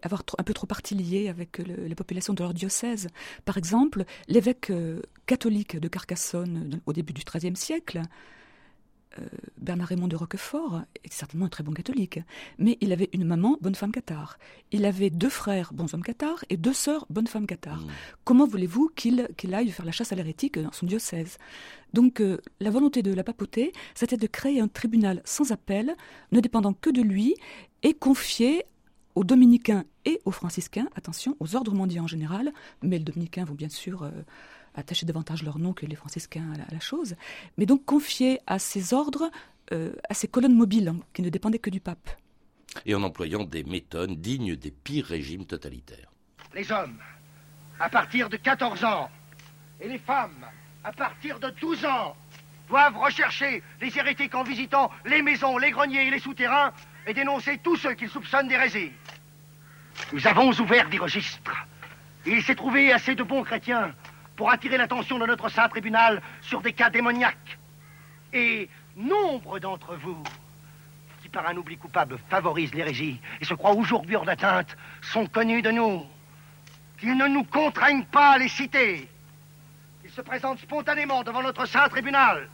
avoir 0.01 0.23
un 0.37 0.43
peu 0.43 0.53
trop 0.53 0.67
avec 1.27 1.57
les 1.59 1.95
populations 1.95 2.33
de 2.33 2.43
leur 2.43 2.53
diocèse. 2.53 3.07
Par 3.45 3.57
exemple, 3.57 4.05
l'évêque 4.27 4.69
euh, 4.69 5.01
catholique 5.25 5.79
de 5.79 5.87
Carcassonne 5.87 6.79
au 6.85 6.93
début 6.93 7.13
du 7.13 7.23
XIIIe 7.23 7.55
siècle, 7.55 8.01
Bernard 9.59 9.87
Raymond 9.87 10.07
de 10.07 10.15
Roquefort 10.15 10.81
était 11.03 11.15
certainement 11.15 11.47
un 11.47 11.49
très 11.49 11.63
bon 11.63 11.73
catholique, 11.73 12.19
mais 12.57 12.77
il 12.81 12.91
avait 12.91 13.09
une 13.13 13.25
maman, 13.25 13.57
bonne 13.61 13.75
femme 13.75 13.91
cathare. 13.91 14.37
Il 14.71 14.85
avait 14.85 15.09
deux 15.09 15.29
frères, 15.29 15.73
bons 15.73 15.93
hommes 15.93 16.03
cathares, 16.03 16.43
et 16.49 16.57
deux 16.57 16.73
sœurs, 16.73 17.05
bonnes 17.09 17.27
femmes 17.27 17.47
cathares. 17.47 17.81
Mmh. 17.81 17.91
Comment 18.23 18.47
voulez-vous 18.47 18.89
qu'il 18.95 19.27
aille 19.53 19.69
faire 19.69 19.85
la 19.85 19.91
chasse 19.91 20.11
à 20.11 20.15
l'hérétique 20.15 20.59
dans 20.59 20.71
son 20.71 20.85
diocèse? 20.85 21.37
Donc 21.93 22.21
euh, 22.21 22.39
la 22.59 22.69
volonté 22.69 23.01
de 23.01 23.13
la 23.13 23.23
papauté, 23.23 23.73
c'était 23.95 24.17
de 24.17 24.27
créer 24.27 24.59
un 24.59 24.67
tribunal 24.67 25.21
sans 25.25 25.51
appel, 25.51 25.95
ne 26.31 26.39
dépendant 26.39 26.73
que 26.73 26.89
de 26.89 27.01
lui, 27.01 27.35
et 27.83 27.93
confié 27.93 28.65
aux 29.15 29.23
dominicains 29.23 29.83
et 30.05 30.21
aux 30.25 30.31
franciscains, 30.31 30.87
attention, 30.95 31.35
aux 31.39 31.55
ordres 31.55 31.73
mondiaux 31.73 32.03
en 32.03 32.07
général, 32.07 32.53
mais 32.83 32.99
les 32.99 33.03
dominicains 33.03 33.45
vont 33.45 33.55
bien 33.55 33.69
sûr... 33.69 34.03
Euh, 34.03 34.11
attacher 34.77 35.05
davantage 35.05 35.43
leur 35.43 35.59
nom 35.59 35.73
que 35.73 35.85
les 35.85 35.95
franciscains 35.95 36.53
à 36.53 36.73
la, 36.73 36.79
chose, 36.79 37.15
mais 37.57 37.65
donc 37.65 37.85
confier 37.85 38.39
à 38.47 38.59
ces 38.59 38.93
ordres, 38.93 39.29
euh, 39.73 39.93
à 40.09 40.13
ces 40.13 40.27
colonnes 40.27 40.55
mobiles 40.55 40.89
hein, 40.89 40.99
qui 41.13 41.21
ne 41.21 41.29
dépendaient 41.29 41.59
que 41.59 41.69
du 41.69 41.79
pape. 41.79 42.09
Et 42.85 42.93
en 42.93 43.03
employant 43.03 43.43
des 43.43 43.63
méthodes 43.63 44.21
dignes 44.21 44.55
des 44.55 44.71
pires 44.71 45.05
régimes 45.05 45.45
totalitaires. 45.45 46.11
Les 46.53 46.71
hommes, 46.71 46.99
à 47.79 47.89
partir 47.89 48.29
de 48.29 48.37
14 48.37 48.83
ans, 48.83 49.09
et 49.79 49.87
les 49.87 49.99
femmes, 49.99 50.45
à 50.83 50.91
partir 50.91 51.39
de 51.39 51.49
12 51.59 51.85
ans, 51.85 52.15
doivent 52.67 52.97
rechercher 52.97 53.63
les 53.81 53.97
hérétiques 53.97 54.35
en 54.35 54.43
visitant 54.43 54.91
les 55.05 55.21
maisons, 55.21 55.57
les 55.57 55.71
greniers 55.71 56.07
et 56.07 56.11
les 56.11 56.19
souterrains 56.19 56.73
et 57.05 57.13
dénoncer 57.13 57.59
tous 57.63 57.77
ceux 57.77 57.93
qu'ils 57.93 58.09
soupçonnent 58.09 58.47
d'hérésie. 58.47 58.91
Nous 60.13 60.27
avons 60.27 60.51
ouvert 60.51 60.89
des 60.89 60.97
registres. 60.97 61.65
Il 62.25 62.43
s'est 62.43 62.55
trouvé 62.55 62.91
assez 62.91 63.15
de 63.15 63.23
bons 63.23 63.43
chrétiens 63.43 63.93
pour 64.37 64.51
attirer 64.51 64.77
l'attention 64.77 65.17
de 65.17 65.25
notre 65.25 65.49
saint 65.49 65.67
tribunal 65.67 66.21
sur 66.41 66.61
des 66.61 66.71
cas 66.71 66.89
démoniaques. 66.89 67.57
Et 68.31 68.69
nombre 68.95 69.59
d'entre 69.59 69.95
vous, 69.95 70.23
qui 71.21 71.27
par 71.27 71.47
un 71.47 71.57
oubli 71.57 71.75
coupable 71.75 72.17
favorisent 72.29 72.73
l'hérésie 72.73 73.19
et 73.41 73.45
se 73.45 73.55
croient 73.55 73.73
aujourd'hui 73.73 74.15
hors 74.15 74.25
d'atteinte, 74.25 74.77
sont 75.01 75.25
connus 75.25 75.63
de 75.63 75.71
nous. 75.71 76.05
Qu'ils 76.99 77.17
ne 77.17 77.27
nous 77.27 77.43
contraignent 77.43 78.05
pas 78.05 78.31
à 78.31 78.37
les 78.37 78.47
citer. 78.47 79.09
Ils 80.05 80.11
se 80.11 80.21
présentent 80.21 80.59
spontanément 80.59 81.23
devant 81.23 81.41
notre 81.41 81.65
saint 81.65 81.89
tribunal 81.89 82.47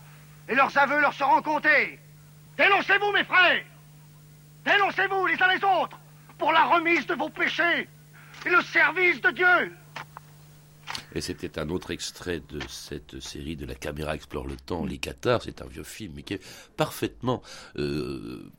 et 0.48 0.56
leurs 0.56 0.76
aveux 0.78 1.02
leur 1.02 1.14
seront 1.14 1.42
comptés. 1.42 2.00
Dénoncez-vous, 2.58 3.12
mes 3.12 3.24
frères 3.24 3.64
Dénoncez-vous 4.66 5.26
les 5.26 5.42
uns 5.42 5.54
les 5.54 5.64
autres 5.64 6.00
pour 6.38 6.54
la 6.54 6.64
remise 6.64 7.06
de 7.06 7.16
vos 7.16 7.30
péchés 7.30 7.90
et 8.46 8.50
le 8.50 8.62
service 8.62 9.20
de 9.22 9.32
Dieu 9.32 9.78
et 11.16 11.22
c'était 11.22 11.60
un 11.60 11.70
autre 11.70 11.92
extrait 11.92 12.42
de 12.50 12.60
cette 12.68 13.20
série 13.20 13.56
de 13.56 13.66
La 13.66 13.76
caméra 13.76 14.16
explore 14.16 14.48
le 14.48 14.56
temps, 14.56 14.86
Les 14.86 14.98
Cathares. 14.98 15.44
C'est 15.44 15.62
un 15.62 15.68
vieux 15.68 15.84
film, 15.84 16.14
mais 16.16 16.24
qui 16.24 16.36
est 16.36 16.44
parfaitement 16.76 17.42
euh, 17.78 18.52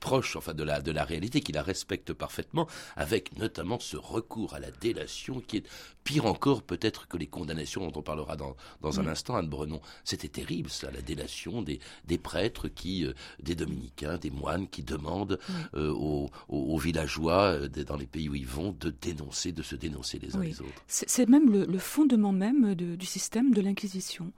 proche 0.00 0.36
enfin, 0.36 0.54
de, 0.54 0.62
la, 0.62 0.80
de 0.80 0.92
la 0.92 1.04
réalité, 1.04 1.40
qui 1.40 1.52
la 1.52 1.62
respecte 1.62 2.12
parfaitement, 2.12 2.68
avec 2.96 3.36
notamment 3.38 3.78
ce 3.78 3.96
recours 3.96 4.54
à 4.54 4.60
la 4.60 4.70
délation 4.70 5.40
qui 5.40 5.58
est 5.58 5.66
pire 6.04 6.26
encore 6.26 6.62
peut-être 6.62 7.06
que 7.06 7.16
les 7.16 7.26
condamnations 7.26 7.88
dont 7.88 8.00
on 8.00 8.02
parlera 8.02 8.36
dans, 8.36 8.56
dans 8.80 9.00
un 9.00 9.06
instant, 9.06 9.36
Anne 9.36 9.48
Brenon. 9.48 9.80
C'était 10.04 10.28
terrible, 10.28 10.68
ça, 10.68 10.90
la 10.90 11.00
délation 11.00 11.62
des, 11.62 11.78
des 12.06 12.18
prêtres, 12.18 12.68
qui, 12.68 13.06
euh, 13.06 13.12
des 13.42 13.54
dominicains, 13.54 14.18
des 14.18 14.30
moines 14.30 14.68
qui 14.68 14.82
demandent 14.82 15.38
euh, 15.74 15.90
aux, 15.92 16.30
aux, 16.48 16.78
villageois 16.78 17.68
dans 17.68 17.96
les 17.96 18.06
pays 18.06 18.28
où 18.28 18.34
ils 18.34 18.46
vont 18.46 18.72
de 18.72 18.90
dénoncer, 18.90 19.52
de 19.52 19.62
se 19.62 19.76
dénoncer 19.76 20.18
les 20.18 20.36
uns 20.36 20.40
les 20.40 20.60
autres. 20.60 20.82
C'est 20.86 21.28
même 21.28 21.50
le, 21.50 21.64
le 21.64 21.78
fondement 22.02 22.32
même 22.32 22.74
du 22.74 23.06
système 23.06 23.54
de 23.54 23.60
l'Inquisition. 23.60 24.32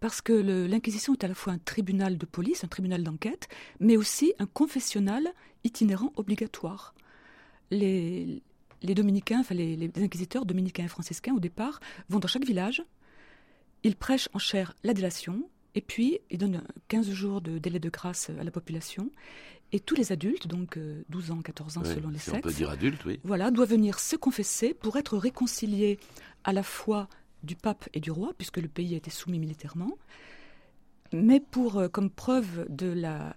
Parce 0.00 0.20
que 0.20 0.32
l'Inquisition 0.32 1.12
est 1.14 1.24
à 1.24 1.28
la 1.28 1.34
fois 1.34 1.52
un 1.52 1.58
tribunal 1.58 2.18
de 2.18 2.26
police, 2.26 2.64
un 2.64 2.68
tribunal 2.68 3.04
d'enquête, 3.04 3.48
mais 3.78 3.96
aussi 3.96 4.34
un 4.40 4.46
confessionnal 4.46 5.32
itinérant 5.62 6.12
obligatoire. 6.16 6.94
Les, 7.70 8.42
dominicains, 8.82 9.40
enfin 9.40 9.54
les, 9.54 9.76
les, 9.76 9.90
inquisiteurs 10.02 10.44
dominicains 10.44 10.84
et 10.84 10.88
franciscains, 10.88 11.34
au 11.34 11.40
départ, 11.40 11.78
vont 12.08 12.18
dans 12.18 12.28
chaque 12.28 12.44
village, 12.44 12.82
ils 13.84 13.96
prêchent 13.96 14.28
en 14.32 14.38
chair 14.38 14.74
la 14.82 14.92
délation, 14.92 15.48
et 15.76 15.80
puis 15.80 16.18
ils 16.30 16.38
donnent 16.38 16.64
15 16.88 17.10
jours 17.10 17.40
de 17.40 17.58
délai 17.58 17.78
de 17.78 17.90
grâce 17.90 18.28
à 18.28 18.42
la 18.42 18.50
population, 18.50 19.10
et 19.74 19.80
tous 19.80 19.96
les 19.96 20.12
adultes, 20.12 20.46
donc 20.46 20.78
12 21.08 21.30
euh, 21.30 21.32
ans, 21.32 21.42
14 21.42 21.78
ans 21.78 21.84
selon 21.84 22.08
les 22.08 22.18
sexes, 22.18 22.38
on 22.38 22.40
peut 22.40 22.52
dire 22.52 22.70
adultes, 22.70 23.04
oui. 23.04 23.18
voilà, 23.24 23.50
doivent 23.50 23.70
venir 23.70 23.98
se 23.98 24.14
confesser 24.14 24.72
pour 24.72 24.96
être 24.96 25.18
réconciliés 25.18 25.98
à 26.44 26.52
la 26.52 26.62
fois 26.62 27.08
du 27.42 27.56
pape 27.56 27.88
et 27.92 27.98
du 27.98 28.12
roi, 28.12 28.34
puisque 28.38 28.58
le 28.58 28.68
pays 28.68 28.94
a 28.94 28.96
été 28.96 29.10
soumis 29.10 29.40
militairement, 29.40 29.98
mais 31.12 31.40
pour, 31.40 31.78
euh, 31.78 31.88
comme 31.88 32.08
preuve 32.08 32.66
de 32.68 32.86
la, 32.86 33.34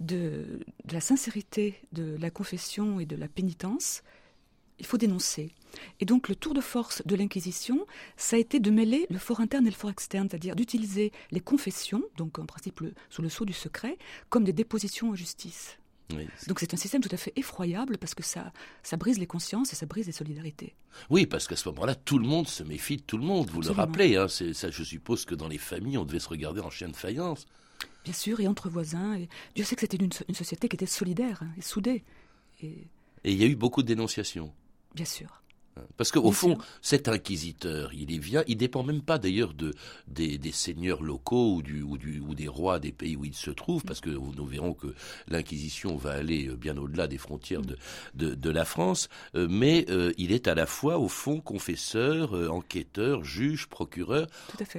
de, 0.00 0.58
la 0.90 1.00
sincérité 1.00 1.80
de 1.92 2.16
la 2.18 2.30
confession 2.30 2.98
et 2.98 3.06
de 3.06 3.14
la 3.14 3.28
pénitence, 3.28 4.02
il 4.80 4.86
faut 4.86 4.98
dénoncer. 4.98 5.52
Et 6.00 6.04
donc 6.04 6.28
le 6.28 6.34
tour 6.34 6.54
de 6.54 6.60
force 6.60 7.02
de 7.06 7.14
l'Inquisition, 7.14 7.86
ça 8.16 8.36
a 8.36 8.38
été 8.38 8.58
de 8.58 8.70
mêler 8.70 9.06
le 9.10 9.18
fort 9.18 9.40
interne 9.40 9.66
et 9.66 9.70
le 9.70 9.76
fort 9.76 9.90
externe, 9.90 10.28
c'est-à-dire 10.28 10.56
d'utiliser 10.56 11.12
les 11.30 11.40
confessions, 11.40 12.02
donc 12.16 12.38
en 12.38 12.46
principe 12.46 12.82
sous 13.08 13.22
le 13.22 13.28
sceau 13.28 13.44
du 13.44 13.52
secret, 13.52 13.96
comme 14.28 14.44
des 14.44 14.52
dépositions 14.52 15.10
en 15.10 15.14
justice. 15.14 15.76
Donc 16.48 16.58
c'est 16.58 16.74
un 16.74 16.76
système 16.76 17.02
tout 17.02 17.10
à 17.12 17.16
fait 17.16 17.32
effroyable 17.36 17.98
parce 17.98 18.14
que 18.14 18.22
ça, 18.22 18.52
ça 18.82 18.96
brise 18.96 19.18
les 19.18 19.26
consciences 19.26 19.72
et 19.72 19.76
ça 19.76 19.86
brise 19.86 20.06
les 20.06 20.12
solidarités. 20.12 20.74
Oui, 21.08 21.26
parce 21.26 21.46
qu'à 21.46 21.56
ce 21.56 21.68
moment-là, 21.68 21.94
tout 21.94 22.18
le 22.18 22.26
monde 22.26 22.48
se 22.48 22.62
méfie 22.62 22.96
de 22.96 23.02
tout 23.02 23.16
le 23.16 23.24
monde. 23.24 23.48
Vous 23.50 23.60
le 23.60 23.70
rappelez, 23.70 24.16
hein, 24.16 24.26
ça, 24.28 24.70
je 24.70 24.82
suppose 24.82 25.24
que 25.24 25.34
dans 25.34 25.48
les 25.48 25.58
familles, 25.58 25.98
on 25.98 26.04
devait 26.04 26.18
se 26.18 26.28
regarder 26.28 26.60
en 26.60 26.70
chien 26.70 26.88
de 26.88 26.96
faïence. 26.96 27.46
Bien 28.04 28.12
sûr, 28.12 28.40
et 28.40 28.48
entre 28.48 28.68
voisins. 28.68 29.14
Et 29.14 29.28
Dieu 29.54 29.64
sait 29.64 29.76
que 29.76 29.82
c'était 29.82 29.98
une, 29.98 30.34
société 30.34 30.68
qui 30.68 30.76
était 30.76 30.86
solidaire 30.86 31.40
hein, 31.42 31.50
et 31.56 31.62
soudée. 31.62 32.02
Et... 32.62 32.88
et 33.24 33.32
il 33.32 33.36
y 33.36 33.44
a 33.44 33.46
eu 33.46 33.56
beaucoup 33.56 33.82
de 33.82 33.86
dénonciations. 33.86 34.52
Bien 34.94 35.04
sûr. 35.04 35.40
Parce 35.96 36.10
qu'au 36.10 36.32
fond, 36.32 36.58
cet 36.82 37.08
inquisiteur, 37.08 37.92
il 37.94 38.12
est 38.12 38.18
vient, 38.18 38.42
il 38.46 38.56
dépend 38.56 38.82
même 38.82 39.02
pas 39.02 39.18
d'ailleurs 39.18 39.54
de 39.54 39.72
des, 40.08 40.38
seigneurs 40.52 41.02
locaux 41.02 41.54
ou 41.54 41.62
du, 41.62 41.82
ou 41.82 41.96
du 41.96 42.20
ou 42.20 42.34
des 42.34 42.48
rois 42.48 42.78
des 42.78 42.92
pays 42.92 43.16
où 43.16 43.24
il 43.24 43.34
se 43.34 43.50
trouve, 43.50 43.84
parce 43.84 44.00
que 44.00 44.10
nous 44.10 44.44
verrons 44.44 44.74
que 44.74 44.94
l'inquisition 45.28 45.96
va 45.96 46.12
aller 46.12 46.48
euh, 46.48 46.56
bien 46.56 46.76
au-delà 46.76 47.06
des 47.06 47.18
frontières 47.18 47.62
de, 47.62 47.76
de, 48.14 48.50
la 48.50 48.64
France, 48.64 49.08
euh, 49.36 49.46
mais 49.48 49.86
euh, 49.90 50.12
il 50.18 50.32
est 50.32 50.48
à 50.48 50.54
la 50.54 50.66
fois 50.66 50.98
au 50.98 51.08
fond 51.08 51.40
confesseur, 51.40 52.34
enquêteur, 52.50 53.24
juge, 53.24 53.68
procureur. 53.68 54.26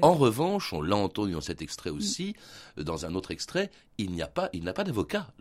En 0.01 0.13
revanche, 0.13 0.73
on 0.73 0.81
l'a 0.81 0.97
entendu 0.97 1.31
dans 1.31 1.41
cet 1.41 1.61
extrait 1.61 1.89
aussi, 1.89 2.35
dans 2.77 3.05
un 3.05 3.15
autre 3.15 3.31
extrait, 3.31 3.71
il 3.97 4.11
n'y 4.11 4.21
a 4.21 4.27
pas, 4.27 4.49
il 4.53 4.63
n'a 4.63 4.73
pas 4.73 4.83
d'avocat, 4.83 5.33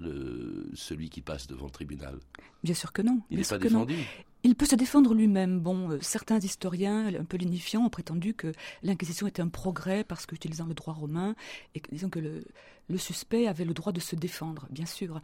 celui 0.74 1.10
qui 1.10 1.22
passe 1.22 1.46
devant 1.46 1.66
le 1.66 1.72
tribunal. 1.72 2.18
Bien 2.62 2.74
sûr 2.74 2.92
que 2.92 3.02
non. 3.02 3.20
Il 3.30 3.38
n'est 3.38 3.44
pas 3.44 3.58
défendu. 3.58 3.96
Il 4.42 4.54
peut 4.54 4.66
se 4.66 4.74
défendre 4.74 5.12
lui-même. 5.14 5.60
Bon, 5.60 5.90
euh, 5.90 5.98
certains 6.00 6.38
historiens, 6.38 7.06
un 7.14 7.24
peu 7.24 7.36
lignifiants, 7.36 7.84
ont 7.84 7.90
prétendu 7.90 8.34
que 8.34 8.52
l'Inquisition 8.82 9.26
était 9.26 9.42
un 9.42 9.48
progrès 9.48 10.02
parce 10.04 10.24
qu'utilisant 10.26 10.66
le 10.66 10.74
droit 10.74 10.94
romain, 10.94 11.34
et 11.74 11.82
disons 11.92 12.08
que 12.08 12.18
le 12.18 12.98
suspect 12.98 13.46
avait 13.46 13.64
le 13.64 13.74
droit 13.74 13.92
de 13.92 14.00
se 14.00 14.16
défendre, 14.16 14.66
bien 14.70 14.86
sûr. 14.86 15.20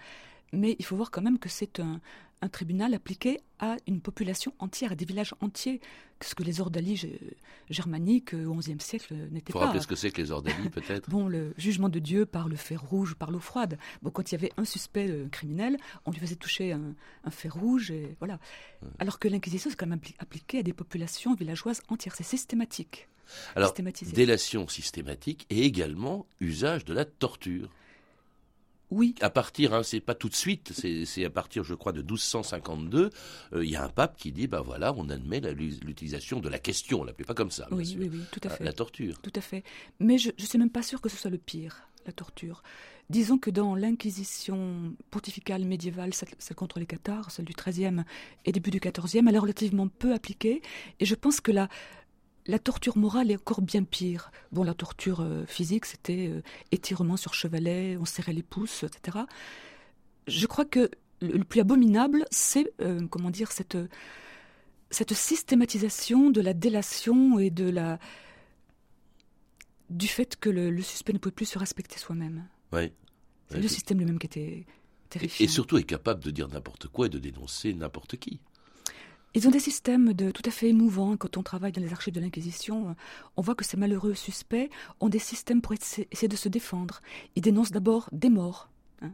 Mais 0.52 0.76
il 0.78 0.84
faut 0.84 0.96
voir 0.96 1.10
quand 1.10 1.22
même 1.22 1.38
que 1.38 1.48
c'est 1.48 1.80
un, 1.80 2.00
un 2.42 2.48
tribunal 2.48 2.94
appliqué 2.94 3.40
à 3.58 3.76
une 3.86 4.00
population 4.00 4.52
entière, 4.58 4.92
à 4.92 4.94
des 4.94 5.04
villages 5.04 5.34
entiers, 5.40 5.80
ce 6.22 6.34
que 6.34 6.42
les 6.42 6.60
ordalies 6.60 7.18
germaniques 7.70 8.34
au 8.34 8.54
XIe 8.54 8.76
siècle 8.78 9.14
n'étaient 9.30 9.52
pas. 9.52 9.58
Faut 9.58 9.64
rappeler 9.64 9.80
ce 9.80 9.86
que 9.86 9.96
c'est 9.96 10.10
que 10.10 10.20
les 10.20 10.30
ordalies, 10.30 10.68
peut-être 10.72 11.08
Bon, 11.08 11.28
le 11.28 11.54
jugement 11.56 11.88
de 11.88 11.98
Dieu 11.98 12.26
par 12.26 12.48
le 12.48 12.56
fer 12.56 12.82
rouge, 12.82 13.14
par 13.14 13.30
l'eau 13.30 13.40
froide. 13.40 13.78
Bon, 14.02 14.10
quand 14.10 14.30
il 14.30 14.34
y 14.34 14.38
avait 14.38 14.52
un 14.56 14.64
suspect 14.64 15.08
euh, 15.08 15.28
criminel, 15.28 15.76
on 16.04 16.10
lui 16.10 16.20
faisait 16.20 16.36
toucher 16.36 16.72
un, 16.72 16.94
fer 17.30 17.54
rouge, 17.54 17.90
et 17.90 18.16
voilà. 18.18 18.38
Alors 18.98 19.18
que 19.18 19.28
l'Inquisition, 19.28 19.70
c'est 19.70 19.76
quand 19.76 19.86
même 19.86 20.00
appliqué 20.18 20.60
à 20.60 20.62
des 20.62 20.72
populations 20.72 21.34
villageoises 21.34 21.82
entières, 21.88 22.14
c'est 22.14 22.24
systématique. 22.24 23.08
Alors, 23.56 23.74
délation 24.12 24.68
systématique 24.68 25.46
et 25.50 25.64
également 25.64 26.26
usage 26.40 26.84
de 26.84 26.94
la 26.94 27.04
torture. 27.04 27.70
Oui. 28.90 29.14
À 29.20 29.30
partir, 29.30 29.74
hein, 29.74 29.82
c'est 29.82 30.00
pas 30.00 30.14
tout 30.14 30.28
de 30.28 30.34
suite, 30.34 30.72
c'est 30.72 31.24
à 31.24 31.30
partir, 31.30 31.64
je 31.64 31.74
crois, 31.74 31.92
de 31.92 32.02
1252, 32.02 33.10
euh, 33.52 33.64
il 33.64 33.70
y 33.70 33.76
a 33.76 33.84
un 33.84 33.88
pape 33.88 34.16
qui 34.16 34.30
dit, 34.30 34.46
ben 34.46 34.60
voilà, 34.60 34.94
on 34.96 35.08
admet 35.08 35.40
l'utilisation 35.40 36.40
de 36.40 36.48
la 36.48 36.58
question, 36.58 37.00
on 37.00 37.04
l'appelait 37.04 37.24
pas 37.24 37.34
comme 37.34 37.50
ça. 37.50 37.66
Oui, 37.72 37.96
oui, 37.98 38.08
oui, 38.12 38.20
tout 38.30 38.40
à 38.44 38.48
fait. 38.48 38.62
La, 38.62 38.72
torture. 38.72 39.18
Tout 39.22 39.32
à 39.34 39.40
fait. 39.40 39.64
Mais 39.98 40.18
je, 40.18 40.30
ne 40.38 40.44
suis 40.44 40.58
même 40.58 40.70
pas 40.70 40.82
sûr 40.82 41.00
que 41.00 41.08
ce 41.08 41.16
soit 41.16 41.30
le 41.30 41.38
pire, 41.38 41.88
la 42.06 42.12
torture. 42.12 42.62
Disons 43.10 43.38
que 43.38 43.50
dans 43.50 43.74
l'inquisition 43.74 44.94
pontificale 45.10 45.64
médiévale, 45.64 46.12
celle, 46.14 46.28
contre 46.56 46.78
les 46.78 46.86
cathares, 46.86 47.30
celle 47.30 47.44
du 47.44 47.54
XIIIe 47.54 48.04
et 48.44 48.52
début 48.52 48.70
du 48.70 48.80
XIVe, 48.80 49.26
elle 49.28 49.34
est 49.34 49.38
relativement 49.38 49.88
peu 49.88 50.12
appliquée, 50.12 50.62
et 51.00 51.04
je 51.04 51.14
pense 51.14 51.40
que 51.40 51.52
la, 51.52 51.68
la 52.46 52.58
torture 52.58 52.96
morale 52.96 53.30
est 53.30 53.36
encore 53.36 53.62
bien 53.62 53.84
pire. 53.84 54.30
Bon, 54.52 54.62
la 54.62 54.74
torture 54.74 55.20
euh, 55.20 55.44
physique, 55.46 55.84
c'était 55.84 56.28
euh, 56.28 56.42
étirement 56.72 57.16
sur 57.16 57.34
chevalet, 57.34 57.96
on 57.98 58.04
serrait 58.04 58.32
les 58.32 58.42
pouces, 58.42 58.84
etc. 58.84 59.18
Je 60.26 60.46
crois 60.46 60.64
que 60.64 60.90
le, 61.20 61.44
plus 61.44 61.60
abominable, 61.60 62.24
c'est, 62.30 62.72
euh, 62.80 63.06
comment 63.08 63.30
dire, 63.30 63.52
cette, 63.52 63.78
cette 64.90 65.14
systématisation 65.14 66.30
de 66.30 66.40
la 66.40 66.54
délation 66.54 67.38
et 67.38 67.50
de 67.50 67.68
la 67.68 67.98
du 69.88 70.08
fait 70.08 70.34
que 70.34 70.50
le, 70.50 70.82
suspect 70.82 71.12
ne 71.12 71.18
pouvait 71.18 71.34
plus 71.34 71.46
se 71.46 71.58
respecter 71.60 71.98
soi-même. 71.98 72.48
Oui. 72.72 72.92
C'est 73.50 73.60
le 73.60 73.68
système 73.68 73.98
lui-même 73.98 74.18
qui 74.18 74.26
était 74.26 74.66
terrifiant. 75.08 75.44
Et, 75.44 75.48
surtout 75.48 75.78
est 75.78 75.84
capable 75.84 76.24
de 76.24 76.32
dire 76.32 76.48
n'importe 76.48 76.88
quoi 76.88 77.06
et 77.06 77.08
de 77.08 77.20
dénoncer 77.20 77.72
n'importe 77.72 78.16
qui. 78.16 78.40
Ils 79.36 79.46
ont 79.46 79.50
des 79.50 79.60
systèmes 79.60 80.14
de, 80.14 80.30
tout 80.30 80.42
à 80.46 80.50
fait 80.50 80.70
émouvants. 80.70 81.18
Quand 81.18 81.36
on 81.36 81.42
travaille 81.42 81.70
dans 81.70 81.82
les 81.82 81.92
archives 81.92 82.14
de 82.14 82.20
l'Inquisition, 82.20 82.96
on 83.36 83.42
voit 83.42 83.54
que 83.54 83.66
ces 83.66 83.76
malheureux 83.76 84.14
suspects 84.14 84.70
ont 84.98 85.10
des 85.10 85.18
systèmes 85.18 85.60
pour 85.60 85.74
essayer 85.74 86.26
de 86.26 86.36
se 86.36 86.48
défendre. 86.48 87.02
Ils 87.34 87.42
dénoncent 87.42 87.70
d'abord 87.70 88.08
des 88.12 88.30
morts. 88.30 88.70
Hein. 89.02 89.12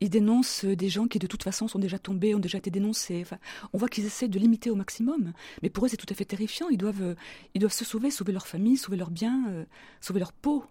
Ils 0.00 0.10
dénoncent 0.10 0.64
des 0.64 0.88
gens 0.88 1.08
qui 1.08 1.18
de 1.18 1.26
toute 1.26 1.42
façon 1.42 1.66
sont 1.66 1.80
déjà 1.80 1.98
tombés, 1.98 2.36
ont 2.36 2.38
déjà 2.38 2.58
été 2.58 2.70
dénoncés. 2.70 3.24
on 3.72 3.78
voit 3.78 3.88
qu'ils 3.88 4.06
essaient 4.06 4.28
de 4.28 4.38
limiter 4.38 4.70
au 4.70 4.76
maximum. 4.76 5.32
Mais 5.60 5.70
pour 5.70 5.86
eux, 5.86 5.88
c'est 5.88 5.96
tout 5.96 6.06
à 6.08 6.14
fait 6.14 6.24
terrifiant. 6.24 6.68
Ils 6.68 6.78
doivent, 6.78 7.16
ils 7.54 7.58
doivent 7.58 7.72
se 7.72 7.84
sauver, 7.84 8.12
sauver 8.12 8.32
leur 8.32 8.46
famille, 8.46 8.76
sauver 8.76 8.96
leurs 8.96 9.10
biens, 9.10 9.44
euh, 9.48 9.64
sauver 10.00 10.20
leur 10.20 10.32
peau. 10.32 10.64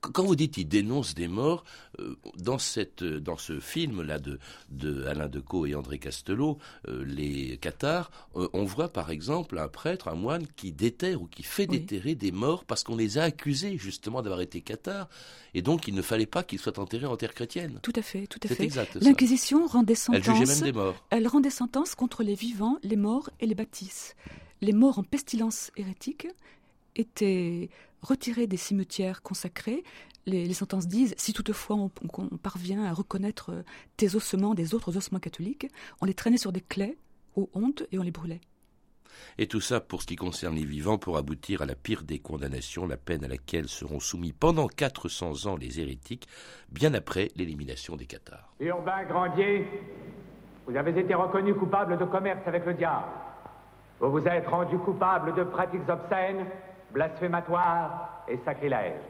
Quand 0.00 0.24
vous 0.24 0.36
dites 0.36 0.56
il 0.56 0.66
dénonce 0.66 1.14
des 1.14 1.28
morts, 1.28 1.64
euh, 2.00 2.16
dans, 2.36 2.58
cette, 2.58 3.02
dans 3.02 3.36
ce 3.36 3.60
film-là 3.60 4.18
de, 4.18 4.38
de 4.70 5.04
Alain 5.04 5.28
Decaux 5.28 5.66
et 5.66 5.74
André 5.74 5.98
Castelot, 5.98 6.58
euh, 6.88 7.04
Les 7.04 7.58
Cathares, 7.58 8.10
euh, 8.36 8.48
on 8.52 8.64
voit 8.64 8.88
par 8.88 9.10
exemple 9.10 9.58
un 9.58 9.68
prêtre, 9.68 10.08
un 10.08 10.14
moine 10.14 10.46
qui 10.56 10.72
déterre 10.72 11.22
ou 11.22 11.26
qui 11.26 11.42
fait 11.42 11.66
déterrer 11.66 12.14
des 12.14 12.32
morts 12.32 12.64
parce 12.64 12.84
qu'on 12.84 12.96
les 12.96 13.18
a 13.18 13.24
accusés 13.24 13.78
justement 13.78 14.22
d'avoir 14.22 14.40
été 14.40 14.60
cathares 14.60 15.08
et 15.54 15.62
donc 15.62 15.88
il 15.88 15.94
ne 15.94 16.02
fallait 16.02 16.26
pas 16.26 16.42
qu'ils 16.42 16.58
soient 16.58 16.78
enterrés 16.78 17.06
en 17.06 17.16
terre 17.16 17.34
chrétienne. 17.34 17.80
Tout 17.82 17.92
à 17.96 18.02
fait, 18.02 18.26
tout 18.26 18.40
à 18.42 18.48
fait. 18.48 18.68
L'Inquisition 19.00 19.66
rendait 19.66 19.94
sentences. 19.94 20.28
Elle 20.28 20.34
jugeait 20.34 20.54
même 20.54 20.72
des 20.72 20.72
morts. 20.72 21.04
Elle 21.10 21.26
rendait 21.28 21.50
sentence 21.50 21.94
contre 21.94 22.22
les 22.22 22.34
vivants, 22.34 22.78
les 22.82 22.96
morts 22.96 23.30
et 23.40 23.46
les 23.46 23.54
bâtisses. 23.54 24.14
Les 24.60 24.72
morts 24.72 24.98
en 24.98 25.04
pestilence 25.04 25.70
hérétique 25.76 26.26
étaient 26.96 27.70
retirés 28.02 28.46
des 28.46 28.56
cimetières 28.56 29.22
consacrés. 29.22 29.82
Les, 30.26 30.52
sentences 30.52 30.86
disent 30.86 31.14
si 31.16 31.32
toutefois 31.32 31.76
on, 31.76 31.88
parvient 32.38 32.84
à 32.84 32.92
reconnaître 32.92 33.50
euh, 33.50 33.62
tes 33.96 34.14
ossements 34.14 34.54
des 34.54 34.74
autres 34.74 34.96
ossements 34.96 35.20
catholiques, 35.20 35.68
on 36.00 36.04
les 36.04 36.14
traînait 36.14 36.36
sur 36.36 36.52
des 36.52 36.60
claies 36.60 36.96
aux 37.34 37.48
hontes 37.54 37.84
et 37.92 37.98
on 37.98 38.02
les 38.02 38.10
brûlait. 38.10 38.40
Et 39.38 39.46
tout 39.46 39.60
ça 39.60 39.80
pour 39.80 40.02
ce 40.02 40.06
qui 40.06 40.16
concerne 40.16 40.54
les 40.54 40.64
vivants, 40.64 40.98
pour 40.98 41.16
aboutir 41.16 41.62
à 41.62 41.66
la 41.66 41.74
pire 41.74 42.02
des 42.02 42.18
condamnations, 42.18 42.86
la 42.86 42.96
peine 42.96 43.24
à 43.24 43.28
laquelle 43.28 43.68
seront 43.68 44.00
soumis 44.00 44.32
pendant 44.32 44.68
400 44.68 45.46
ans 45.46 45.56
les 45.56 45.80
hérétiques, 45.80 46.28
bien 46.70 46.94
après 46.94 47.28
l'élimination 47.36 47.96
des 47.96 48.06
cathares. 48.06 48.52
Urbain 48.60 49.04
Grandier, 49.04 49.66
vous 50.66 50.76
avez 50.76 50.98
été 50.98 51.14
reconnu 51.14 51.54
coupable 51.54 51.98
de 51.98 52.04
commerce 52.04 52.46
avec 52.46 52.66
le 52.66 52.74
diable. 52.74 53.06
Vous 54.00 54.10
vous 54.10 54.26
êtes 54.26 54.46
rendu 54.46 54.78
coupable 54.78 55.34
de 55.34 55.42
pratiques 55.44 55.88
obscènes 55.88 56.46
blasphématoire 56.92 58.22
et 58.28 58.36
sacrilège. 58.38 59.00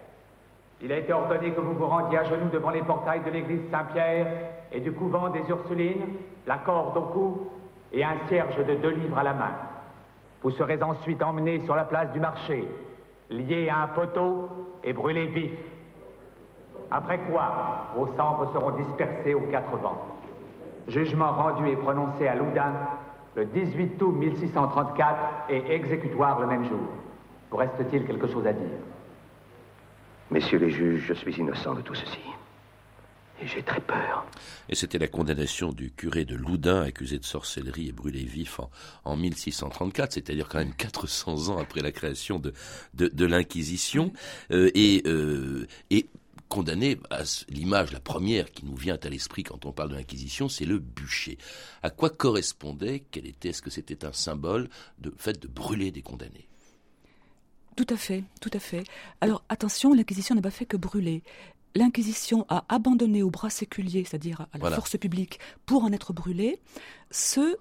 Il 0.80 0.92
a 0.92 0.98
été 0.98 1.12
ordonné 1.12 1.50
que 1.50 1.60
vous 1.60 1.74
vous 1.74 1.86
rendiez 1.86 2.18
à 2.18 2.24
genoux 2.24 2.50
devant 2.52 2.70
les 2.70 2.82
portails 2.82 3.22
de 3.24 3.30
l'église 3.30 3.68
Saint-Pierre 3.70 4.26
et 4.70 4.80
du 4.80 4.92
couvent 4.92 5.28
des 5.28 5.42
Ursulines, 5.48 6.04
la 6.46 6.58
corde 6.58 6.96
au 6.96 7.02
cou 7.02 7.50
et 7.92 8.04
un 8.04 8.16
cierge 8.28 8.56
de 8.64 8.74
deux 8.74 8.90
livres 8.90 9.18
à 9.18 9.24
la 9.24 9.34
main. 9.34 9.52
Vous 10.42 10.50
serez 10.52 10.80
ensuite 10.82 11.22
emmené 11.22 11.60
sur 11.64 11.74
la 11.74 11.84
place 11.84 12.12
du 12.12 12.20
marché, 12.20 12.68
lié 13.28 13.68
à 13.68 13.82
un 13.82 13.88
poteau 13.88 14.48
et 14.84 14.92
brûlé 14.92 15.26
vif. 15.26 15.52
Après 16.90 17.18
quoi, 17.30 17.88
vos 17.96 18.06
cendres 18.16 18.52
seront 18.52 18.70
dispersées 18.70 19.34
aux 19.34 19.48
quatre 19.50 19.76
vents. 19.76 20.06
Jugement 20.86 21.32
rendu 21.32 21.68
et 21.68 21.76
prononcé 21.76 22.28
à 22.28 22.36
Loudun 22.36 22.72
le 23.34 23.44
18 23.46 24.00
août 24.00 24.12
1634 24.12 25.16
et 25.50 25.74
exécutoire 25.74 26.40
le 26.40 26.46
même 26.46 26.64
jour. 26.64 26.78
Vous 27.50 27.56
reste-t-il 27.56 28.06
quelque 28.06 28.28
chose 28.28 28.46
à 28.46 28.52
dire 28.52 28.78
Messieurs 30.30 30.58
les 30.58 30.70
juges, 30.70 31.04
je 31.08 31.14
suis 31.14 31.34
innocent 31.36 31.74
de 31.74 31.80
tout 31.80 31.94
ceci. 31.94 32.18
Et 33.40 33.46
j'ai 33.46 33.62
très 33.62 33.80
peur. 33.80 34.26
Et 34.68 34.74
c'était 34.74 34.98
la 34.98 35.06
condamnation 35.06 35.72
du 35.72 35.92
curé 35.92 36.24
de 36.24 36.34
Loudun, 36.34 36.82
accusé 36.82 37.18
de 37.18 37.24
sorcellerie 37.24 37.88
et 37.88 37.92
brûlé 37.92 38.24
vif 38.24 38.60
en, 39.04 39.16
1634, 39.16 40.12
c'est-à-dire 40.12 40.48
quand 40.48 40.58
même 40.58 40.74
400 40.74 41.48
ans 41.48 41.58
après 41.58 41.80
la 41.80 41.92
création 41.92 42.40
de, 42.40 42.52
de, 42.94 43.24
l'Inquisition. 43.24 44.12
Euh, 44.50 44.70
et, 44.74 45.02
euh, 45.06 45.66
et 45.90 46.08
condamné 46.48 46.98
à 47.10 47.22
l'image, 47.48 47.92
la 47.92 48.00
première 48.00 48.50
qui 48.50 48.66
nous 48.66 48.76
vient 48.76 48.98
à 49.02 49.08
l'esprit 49.08 49.44
quand 49.44 49.64
on 49.66 49.72
parle 49.72 49.90
de 49.90 49.94
l'Inquisition, 49.94 50.48
c'est 50.48 50.64
le 50.64 50.78
bûcher. 50.78 51.38
À 51.82 51.90
quoi 51.90 52.10
correspondait, 52.10 53.04
quel 53.10 53.26
était, 53.26 53.50
est-ce 53.50 53.62
que 53.62 53.70
c'était 53.70 54.04
un 54.04 54.12
symbole 54.12 54.68
de 54.98 55.14
fait 55.16 55.40
de 55.40 55.46
brûler 55.46 55.90
des 55.92 56.02
condamnés? 56.02 56.47
Tout 57.78 57.94
à 57.94 57.96
fait, 57.96 58.24
tout 58.40 58.50
à 58.54 58.58
fait. 58.58 58.82
Alors 59.20 59.44
attention, 59.48 59.94
l'Inquisition 59.94 60.34
n'a 60.34 60.42
pas 60.42 60.50
fait 60.50 60.66
que 60.66 60.76
brûler. 60.76 61.22
L'Inquisition 61.76 62.44
a 62.48 62.64
abandonné 62.68 63.22
au 63.22 63.30
bras 63.30 63.50
séculier, 63.50 64.02
c'est-à-dire 64.02 64.48
à 64.52 64.58
la 64.58 64.72
force 64.72 64.98
publique, 64.98 65.38
pour 65.64 65.84
en 65.84 65.92
être 65.92 66.12
brûlée, 66.12 66.58
ceux 67.12 67.56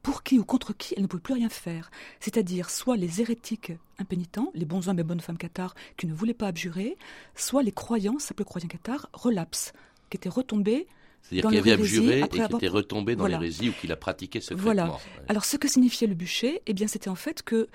pour 0.00 0.22
qui 0.22 0.38
ou 0.38 0.44
contre 0.44 0.72
qui 0.72 0.94
elle 0.96 1.02
ne 1.02 1.08
pouvait 1.08 1.22
plus 1.22 1.34
rien 1.34 1.48
faire. 1.48 1.90
C'est-à-dire 2.20 2.70
soit 2.70 2.96
les 2.96 3.20
hérétiques 3.20 3.72
impénitents, 3.98 4.52
les 4.54 4.64
bons 4.64 4.88
hommes 4.88 5.00
et 5.00 5.02
bonnes 5.02 5.20
femmes 5.20 5.38
cathares 5.38 5.74
qui 5.96 6.06
ne 6.06 6.14
voulaient 6.14 6.34
pas 6.34 6.46
abjurer, 6.46 6.96
soit 7.34 7.64
les 7.64 7.72
croyants, 7.72 8.20
simples 8.20 8.44
croyants 8.44 8.68
cathares, 8.68 9.08
relapses, 9.12 9.72
qui 10.08 10.18
étaient 10.18 10.28
retombés 10.28 10.86
c'est-à-dire 11.22 11.50
qu'il 11.50 11.58
avait 11.58 11.72
abjuré 11.72 12.20
et 12.20 12.28
qui 12.28 12.40
était 12.40 12.68
retombé 12.68 13.16
dans 13.16 13.26
l'hérésie 13.26 13.70
ou 13.70 13.72
qu'il 13.72 13.90
a 13.90 13.96
pratiqué 13.96 14.40
secrètement. 14.40 14.62
Voilà. 14.62 14.96
Alors 15.28 15.44
ce 15.44 15.56
que 15.56 15.68
signifiait 15.68 16.06
le 16.06 16.14
bûcher, 16.14 16.62
eh 16.66 16.74
bien 16.74 16.86
c'était 16.86 17.10
en 17.10 17.14
fait 17.14 17.42
que 17.42 17.68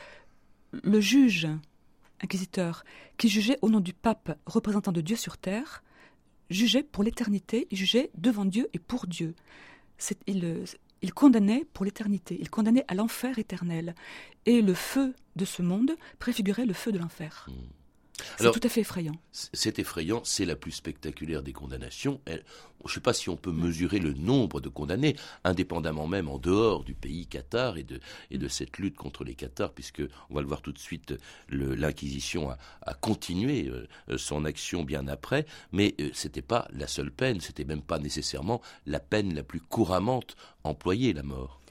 le 0.72 1.00
juge 1.00 1.48
inquisiteur 2.22 2.84
qui 3.18 3.30
jugeait 3.30 3.60
au 3.62 3.70
nom 3.70 3.80
du 3.80 3.94
pape 3.94 4.38
représentant 4.46 4.92
de 4.92 5.02
Dieu 5.02 5.16
sur 5.16 5.38
terre, 5.38 5.84
jugeait 6.50 6.84
pour 6.84 7.04
l'éternité, 7.04 7.68
il 7.72 7.78
jugeait 7.78 8.10
devant 8.16 8.46
Dieu 8.46 8.70
et 8.74 8.80
pour 8.80 9.08
Dieu. 9.08 9.36
Il, 10.28 11.14
condamnait 11.14 11.66
pour 11.74 11.86
l'éternité, 11.86 12.38
il 12.40 12.50
condamnait 12.50 12.86
à 12.88 12.96
l'enfer 12.96 13.40
éternel. 13.40 13.96
Et 14.46 14.62
le 14.62 14.74
feu 14.74 15.14
de 15.36 15.46
ce 15.46 15.62
monde 15.62 15.96
préfigurait 16.20 16.66
le 16.66 16.74
feu 16.74 16.92
de 16.92 17.00
l'enfer. 17.00 17.48
Hmm. 17.50 17.54
C'est 18.38 18.52
tout 18.52 18.60
à 18.64 18.70
fait 18.70 18.82
effrayant. 18.82 19.16
C'est 19.32 19.80
effrayant, 19.80 20.22
c'est 20.24 20.46
la 20.46 20.56
plus 20.56 20.72
spectaculaire 20.72 21.44
des 21.44 21.54
condamnations. 21.54 22.20
je 22.28 22.34
ne 22.34 22.90
sais 22.90 23.00
pas 23.00 23.14
si 23.14 23.30
on 23.30 23.38
peut 23.38 23.52
mesurer 23.52 24.00
le 24.00 24.14
nombre 24.14 24.60
de 24.60 24.70
condamnés, 24.70 25.16
indépendamment 25.44 26.08
même 26.08 26.28
en 26.28 26.38
dehors 26.38 26.84
du 26.84 26.94
pays 26.94 27.28
Qatar 27.28 27.78
et 27.78 27.84
de, 27.84 28.00
et 28.32 28.38
de 28.38 28.48
cette 28.48 28.78
lutte 28.78 28.96
contre 28.96 29.24
les 29.24 29.36
Qatars, 29.36 29.72
puisque, 29.72 30.02
on 30.30 30.36
va 30.36 30.42
le 30.42 30.48
voir 30.48 30.62
tout 30.62 30.72
de 30.72 30.80
suite, 30.80 31.14
l'Inquisition 31.50 32.50
a, 32.50 32.94
continué 32.96 33.70
euh, 33.70 34.18
son 34.18 34.46
action 34.46 34.84
bien 34.84 35.08
après, 35.08 35.46
mais 35.72 35.96
euh, 36.00 36.10
ce 36.14 36.28
n'était 36.28 36.42
pas 36.42 36.68
la 36.72 36.88
seule 36.88 37.12
peine, 37.12 37.40
c'était 37.40 37.66
même 37.66 37.82
pas 37.82 38.00
nécessairement 38.00 38.62
la 38.86 39.00
peine 39.00 39.36
la 39.36 39.44
plus 39.44 39.60
couramment 39.60 40.24
employée, 40.64 41.14
la 41.14 41.24
mort. 41.24 41.62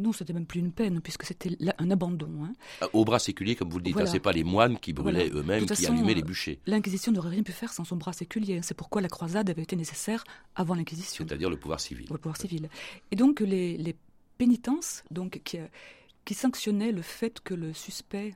Non, 0.00 0.12
c'était 0.12 0.32
même 0.32 0.46
plus 0.46 0.60
une 0.60 0.72
peine, 0.72 1.00
puisque 1.00 1.24
c'était 1.24 1.56
un 1.78 1.90
abandon. 1.90 2.30
Hein. 2.44 2.52
Euh, 2.82 2.88
au 2.92 3.04
bras 3.04 3.18
séculier, 3.18 3.54
comme 3.54 3.70
vous 3.70 3.78
le 3.78 3.84
dites, 3.84 3.96
hein, 3.98 4.06
ce 4.06 4.14
n'est 4.14 4.20
pas 4.20 4.32
les 4.32 4.44
moines 4.44 4.78
qui 4.78 4.92
brûlaient 4.92 5.30
eux-mêmes, 5.30 5.66
qui 5.66 5.86
allumaient 5.86 6.14
les 6.14 6.22
bûchers. 6.22 6.58
L'Inquisition 6.66 7.12
n'aurait 7.12 7.30
rien 7.30 7.42
pu 7.42 7.52
faire 7.52 7.72
sans 7.72 7.84
son 7.84 7.96
bras 7.96 8.12
séculier. 8.12 8.60
C'est 8.62 8.74
pourquoi 8.74 9.00
la 9.00 9.08
croisade 9.08 9.50
avait 9.50 9.62
été 9.62 9.76
nécessaire 9.76 10.24
avant 10.54 10.74
l'Inquisition. 10.74 11.24
C'est-à-dire 11.26 11.50
le 11.50 11.56
pouvoir 11.56 11.80
civil. 11.80 12.06
Le 12.10 12.18
pouvoir 12.18 12.36
civil. 12.36 12.68
Et 13.10 13.16
donc 13.16 13.40
les, 13.40 13.96
pénitences, 14.38 15.04
donc, 15.10 15.42
qui, 15.44 15.58
qui 16.24 16.34
sanctionnaient 16.34 16.92
le 16.92 17.02
fait 17.02 17.40
que 17.40 17.52
le 17.52 17.74
suspect 17.74 18.34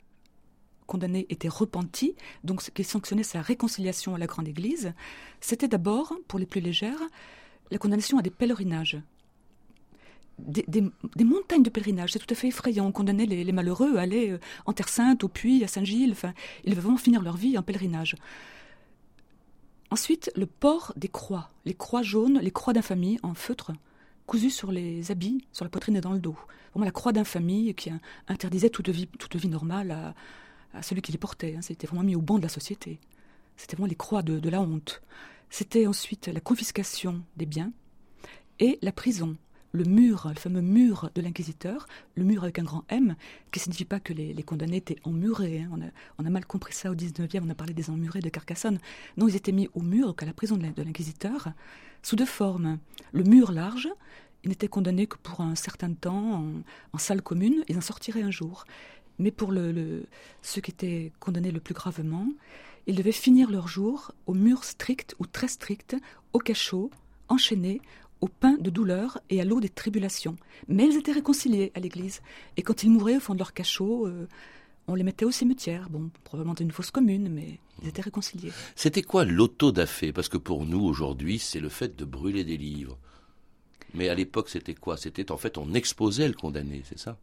condamné 0.87 1.27
était 1.31 1.49
repenti, 1.49 2.15
donc 2.45 2.63
ce 2.63 2.71
qui 2.71 2.85
sanctionnait 2.85 3.23
sa 3.23 3.41
réconciliation 3.41 4.15
à 4.15 4.19
la 4.19 4.27
Grande 4.27 4.49
Église, 4.49 4.93
c'était 5.41 5.69
d'abord, 5.69 6.15
pour 6.29 6.39
les 6.39 6.47
plus 6.47 6.61
légères, 6.61 7.01
la 7.71 7.79
condamnation 7.79 8.19
à 8.19 8.23
des 8.23 8.31
pèlerinages 8.31 8.99
des, 10.39 11.25
montagnes 11.25 11.63
de 11.63 11.71
pèlerinage. 11.71 12.13
C'est 12.13 12.19
tout 12.19 12.33
à 12.33 12.35
fait 12.35 12.49
effrayant. 12.49 12.87
On 12.87 12.93
condamnait 12.93 13.27
les, 13.27 13.53
malheureux 13.53 13.97
à 13.97 14.03
aller 14.03 14.31
euh, 14.31 14.41
en 14.67 14.73
Terre 14.73 14.89
Sainte, 14.89 15.25
au 15.25 15.29
Puy, 15.29 15.63
à 15.65 15.69
Saint-Gilles. 15.69 16.13
Enfin, 16.13 16.35
ils 16.65 16.71
devaient 16.71 16.83
vraiment 16.83 16.97
finir 16.97 17.23
leur 17.23 17.37
vie 17.37 17.57
en 17.57 17.63
pèlerinage. 17.63 18.17
Ensuite, 19.91 20.31
le 20.35 20.47
port 20.47 20.93
des 20.97 21.09
croix, 21.09 21.51
les 21.65 21.75
croix 21.75 22.03
jaunes, 22.03 22.41
les 22.41 22.51
croix 22.51 22.73
d'infamie 22.73 23.19
en 23.23 23.35
feutre, 23.35 23.73
cousues 24.27 24.51
sur 24.51 24.73
les 24.73 25.11
habits, 25.11 25.47
sur 25.53 25.65
la 25.65 25.69
poitrine 25.69 25.97
et 25.97 26.01
dans 26.01 26.13
le 26.13 26.19
dos. 26.19 26.37
Vraiment 26.73 26.87
la 26.87 26.91
croix 26.91 27.13
d'infamie 27.13 27.75
qui 27.75 27.91
interdisait 28.27 28.71
toute 28.71 28.89
vie, 28.89 29.07
toute 29.07 29.37
vie 29.37 29.49
normale 29.49 30.15
à, 30.73 30.83
celui 30.83 31.03
qui 31.03 31.13
les 31.13 31.19
portait. 31.19 31.55
Hein. 31.57 31.63
C'était 31.63 31.87
vraiment 31.87 32.03
mis 32.03 32.17
au 32.17 32.21
banc 32.21 32.39
de 32.39 32.43
la 32.43 32.49
société. 32.49 32.99
C'était 33.57 33.77
vraiment 33.77 33.89
les 33.89 33.95
croix 33.95 34.23
de 34.23 34.49
la 34.49 34.61
honte. 34.61 35.01
C'était 35.49 35.87
ensuite 35.87 36.27
la 36.27 36.41
confiscation 36.41 37.23
des 37.37 37.47
biens 37.47 37.71
et 38.59 38.79
la 38.83 38.91
prison 38.91 39.37
le 39.75 39.85
mur, 39.85 40.29
le 40.29 40.39
fameux 40.39 40.61
mur 40.61 41.11
de 41.17 41.21
l'inquisiteur, 41.21 41.89
le 42.15 42.23
mur 42.23 42.45
avec 42.45 42.61
un 42.61 42.63
grand 42.63 42.85
M, 42.91 43.17
qui 43.51 43.59
signifie 43.59 43.85
pas 43.85 43.99
que 43.99 44.13
les, 44.13 44.33
condamnés 44.45 44.77
étaient 44.77 44.99
emmurés. 45.03 45.63
Hein. 45.63 45.91
On, 46.19 46.25
a, 46.25 46.31
mal 46.31 46.47
compris 46.47 46.73
ça 46.73 46.93
au 46.93 46.95
19e, 46.95 47.41
on 47.45 47.51
a 47.51 47.57
parlé 47.57 47.75
des 47.75 47.91
emmurés 47.91 48.21
de 48.21 48.29
Carcassonne. 48.29 48.79
Non, 49.17 49.27
ils 49.27 49.35
étaient 49.35 49.51
mis 49.51 49.69
au 49.75 49.81
mur, 49.81 50.07
donc 50.07 50.23
à 50.23 50.27
la 50.27 50.33
prison 50.33 50.57
de 50.57 50.83
l'inquisiteur, 50.83 51.49
sous 52.03 52.15
deux 52.15 52.25
formes. 52.25 52.79
Le 53.13 53.25
mur 53.25 53.51
large, 53.51 53.89
ils 54.45 54.51
n'étaient 54.51 54.69
condamnés 54.69 55.09
que 55.09 55.17
pour 55.17 55.41
un 55.41 55.57
certain 55.57 55.93
temps 55.93 56.45
en, 56.93 56.99
salle 56.99 57.21
commune, 57.21 57.65
ils 57.67 57.77
en 57.77 57.81
sortiraient 57.81 58.23
un 58.23 58.31
jour. 58.31 58.67
Mais 59.19 59.33
pour 59.33 59.51
le, 59.51 60.07
ceux 60.41 60.61
qui 60.61 60.71
étaient 60.71 61.11
condamnés 61.19 61.51
le 61.51 61.61
plus 61.61 61.75
gravement, 61.75 62.29
ils 62.87 62.95
devaient 62.95 63.11
finir 63.11 63.51
leur 63.51 63.67
jour 63.67 64.13
au 64.27 64.35
mur 64.35 64.63
strict 64.63 65.17
ou 65.19 65.27
très 65.27 65.49
strict, 65.49 65.97
au 66.33 66.39
cachot, 66.39 66.91
enchaînés, 67.29 67.81
au 68.21 68.29
pain 68.29 68.57
de 68.59 68.71
douleur 68.71 69.21
et 69.31 69.41
à 69.41 69.45
l'eau 69.45 69.61
des 69.61 69.69
tribulations. 69.69 70.37
Mais 70.69 70.87
ils 70.87 70.97
étaient 70.97 71.13
réconciliés 71.13 71.73
à 71.75 71.81
l'église. 71.81 72.23
Et 72.57 72.63
quand 72.63 72.83
ils 72.83 72.91
mouraient 72.91 73.17
au 73.17 73.21
fond 73.21 73.35
de 73.35 73.39
leur 73.39 73.53
cachot, 73.53 74.07
euh, 74.07 74.27
on 74.87 74.95
les 74.95 75.03
mettait 75.03 75.25
au 75.25 75.31
cimetière. 75.31 75.89
Bon, 75.91 76.11
probablement 76.25 76.55
une 76.55 76.71
fosse 76.71 76.91
commune, 76.91 77.29
mais 77.29 77.59
ils 77.83 77.89
étaient 77.89 78.03
réconciliés. 78.03 78.53
C'était 78.77 79.03
quoi 79.03 79.25
l'auto-da-fé? 79.25 80.13
Parce 80.13 80.29
que 80.29 80.39
pour 80.39 80.65
nous, 80.65 80.81
aujourd'hui, 80.81 81.39
c'est 81.39 81.61
le 81.61 81.69
fait 81.69 81.97
de 81.97 82.05
brûler 82.05 82.45
des 82.45 82.57
livres. 82.57 82.99
Mais 83.95 84.09
à 84.09 84.15
l'époque, 84.15 84.49
c'était 84.49 84.75
quoi? 84.75 84.97
C'était 84.97 85.31
en 85.31 85.37
fait, 85.37 85.57
on 85.59 85.73
exposait 85.75 86.29
le 86.29 86.35
condamné, 86.35 86.83
c'est 86.85 86.99
ça? 86.99 87.17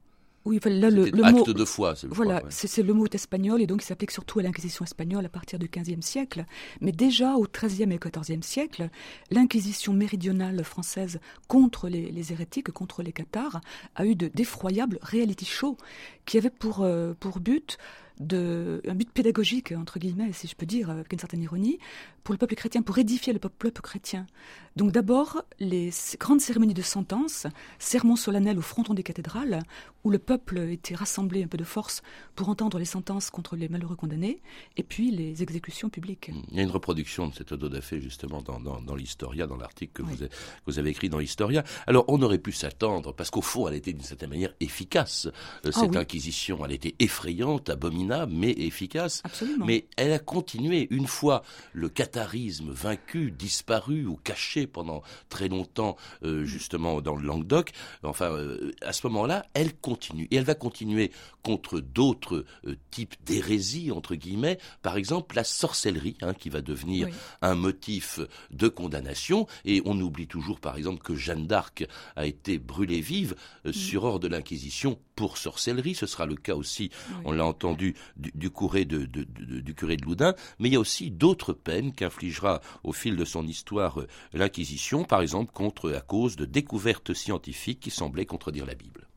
Oui, 0.43 0.59
là, 0.65 0.89
le, 0.89 1.05
le 1.05 1.23
acte 1.23 1.47
mot, 1.47 1.53
de 1.53 1.65
foi. 1.65 1.93
Voilà, 2.09 2.41
c'est 2.49 2.81
le 2.81 2.93
mot 2.93 3.05
espagnol 3.11 3.61
et 3.61 3.67
donc 3.67 3.83
il 3.83 3.85
s'applique 3.85 4.11
surtout 4.11 4.39
à 4.39 4.43
l'Inquisition 4.43 4.83
espagnole 4.83 5.25
à 5.25 5.29
partir 5.29 5.59
du 5.59 5.67
XVe 5.67 6.01
siècle. 6.01 6.45
Mais 6.79 6.91
déjà 6.91 7.35
au 7.35 7.45
XIIIe 7.45 7.93
et 7.93 7.99
XIVe 7.99 8.41
siècle, 8.41 8.89
l'Inquisition 9.29 9.93
méridionale 9.93 10.63
française 10.63 11.19
contre 11.47 11.89
les, 11.89 12.31
hérétiques, 12.31 12.71
contre 12.71 13.03
les 13.03 13.11
cathares, 13.11 13.61
a 13.95 14.05
eu 14.05 14.15
d'effroyables 14.15 14.97
reality 15.03 15.45
shows 15.45 15.77
qui 16.25 16.39
avaient 16.39 16.49
pour, 16.49 16.81
euh, 16.81 17.13
pour 17.19 17.39
but 17.39 17.77
de, 18.21 18.81
un 18.87 18.95
but 18.95 19.09
pédagogique, 19.11 19.71
entre 19.71 19.99
guillemets, 19.99 20.31
si 20.33 20.47
je 20.47 20.55
peux 20.55 20.65
dire, 20.65 20.89
avec 20.89 21.11
une 21.11 21.19
certaine 21.19 21.41
ironie, 21.41 21.79
pour 22.23 22.33
le 22.33 22.37
peuple 22.37 22.55
chrétien, 22.55 22.81
pour 22.81 22.97
édifier 22.97 23.33
le 23.33 23.39
peuple 23.39 23.71
chrétien. 23.71 24.27
Donc 24.75 24.91
d'abord, 24.91 25.43
les 25.59 25.89
grandes 26.19 26.39
cérémonies 26.39 26.73
de 26.73 26.81
sentence, 26.81 27.47
sermons 27.79 28.15
solennels 28.15 28.57
au 28.57 28.61
fronton 28.61 28.93
des 28.93 29.03
cathédrales, 29.03 29.63
où 30.03 30.09
le 30.09 30.19
peuple 30.19 30.59
était 30.59 30.95
rassemblé 30.95 31.43
un 31.43 31.47
peu 31.47 31.57
de 31.57 31.63
force 31.63 32.01
pour 32.35 32.49
entendre 32.49 32.79
les 32.79 32.85
sentences 32.85 33.29
contre 33.29 33.55
les 33.55 33.69
malheureux 33.69 33.95
condamnés, 33.95 34.41
et 34.77 34.83
puis 34.83 35.11
les 35.11 35.43
exécutions 35.43 35.89
publiques. 35.89 36.31
Il 36.51 36.57
y 36.57 36.59
a 36.59 36.63
une 36.63 36.71
reproduction 36.71 37.27
de 37.27 37.33
cette 37.33 37.51
auto 37.51 37.69
fait 37.81 37.99
justement 37.99 38.41
dans, 38.41 38.59
dans, 38.59 38.95
l'Historia, 38.95 39.47
dans 39.47 39.57
l'article 39.57 39.93
que, 39.93 40.01
vous 40.03 40.23
avez, 40.23 40.29
que 40.29 40.35
vous 40.67 40.79
avez 40.79 40.89
écrit 40.91 41.09
dans 41.09 41.19
l'Historia. 41.19 41.63
Alors 41.87 42.05
on 42.07 42.21
aurait 42.21 42.37
pu 42.37 42.51
s'attendre, 42.51 43.13
parce 43.13 43.29
qu'au 43.29 43.41
fond 43.41 43.67
elle 43.67 43.75
était 43.75 43.93
d'une 43.93 44.03
certaine 44.03 44.29
manière 44.29 44.53
efficace, 44.59 45.27
euh, 45.65 45.71
cette 45.71 45.95
ah 45.95 45.99
inquisition, 45.99 46.63
elle 46.65 46.73
était 46.73 46.95
effrayante, 46.99 47.69
abominable, 47.69 48.10
mais 48.29 48.51
efficace. 48.51 49.21
Absolument. 49.23 49.65
Mais 49.65 49.85
elle 49.97 50.11
a 50.11 50.19
continué 50.19 50.87
une 50.89 51.07
fois 51.07 51.43
le 51.73 51.89
catharisme 51.89 52.71
vaincu, 52.71 53.31
disparu 53.31 54.05
ou 54.05 54.15
caché 54.15 54.67
pendant 54.67 55.01
très 55.29 55.47
longtemps, 55.47 55.95
euh, 56.23 56.45
justement 56.45 57.01
dans 57.01 57.15
le 57.15 57.25
Languedoc. 57.25 57.71
Enfin, 58.03 58.31
euh, 58.31 58.71
à 58.81 58.93
ce 58.93 59.07
moment-là, 59.07 59.45
elle 59.53 59.75
continue 59.75 60.27
et 60.31 60.35
elle 60.37 60.43
va 60.43 60.55
continuer 60.55 61.11
contre 61.43 61.79
d'autres 61.79 62.45
euh, 62.65 62.75
types 62.91 63.15
d'hérésie 63.25 63.91
entre 63.91 64.15
guillemets. 64.15 64.57
Par 64.81 64.97
exemple, 64.97 65.35
la 65.35 65.43
sorcellerie, 65.43 66.17
hein, 66.21 66.33
qui 66.33 66.49
va 66.49 66.61
devenir 66.61 67.07
un 67.41 67.55
motif 67.55 68.19
de 68.51 68.67
condamnation. 68.67 69.47
Et 69.65 69.81
on 69.85 69.99
oublie 69.99 70.27
toujours, 70.27 70.59
par 70.59 70.77
exemple, 70.77 71.01
que 71.01 71.15
Jeanne 71.15 71.47
d'Arc 71.47 71.85
a 72.15 72.25
été 72.25 72.59
brûlée 72.59 73.01
vive 73.01 73.35
sur 73.71 74.03
ordre 74.03 74.19
de 74.19 74.27
l'Inquisition 74.27 74.99
pour 75.15 75.37
sorcellerie. 75.37 75.95
Ce 75.95 76.05
sera 76.05 76.25
le 76.25 76.35
cas 76.35 76.55
aussi, 76.55 76.91
on 77.25 77.31
l'a 77.31 77.45
entendu, 77.45 77.95
du, 78.17 78.49
curé 78.49 78.85
de, 78.85 79.05
du 79.05 79.75
curé 79.75 79.97
de 79.97 80.05
Loudun. 80.05 80.33
Mais 80.59 80.69
il 80.69 80.73
y 80.73 80.77
a 80.77 80.79
aussi 80.79 81.11
d'autres 81.11 81.53
peines 81.53 81.93
qu'infligera 81.93 82.61
au 82.83 82.93
fil 82.93 83.15
de 83.15 83.25
son 83.25 83.45
histoire 83.47 83.99
l'Inquisition, 84.33 85.03
par 85.03 85.21
exemple 85.21 85.51
contre 85.53 85.91
à 85.93 86.01
cause 86.01 86.35
de 86.35 86.45
découvertes 86.45 87.13
scientifiques 87.13 87.79
qui 87.79 87.91
semblaient 87.91 88.25
contredire 88.25 88.65
la 88.65 88.75
Bible. 88.75 89.07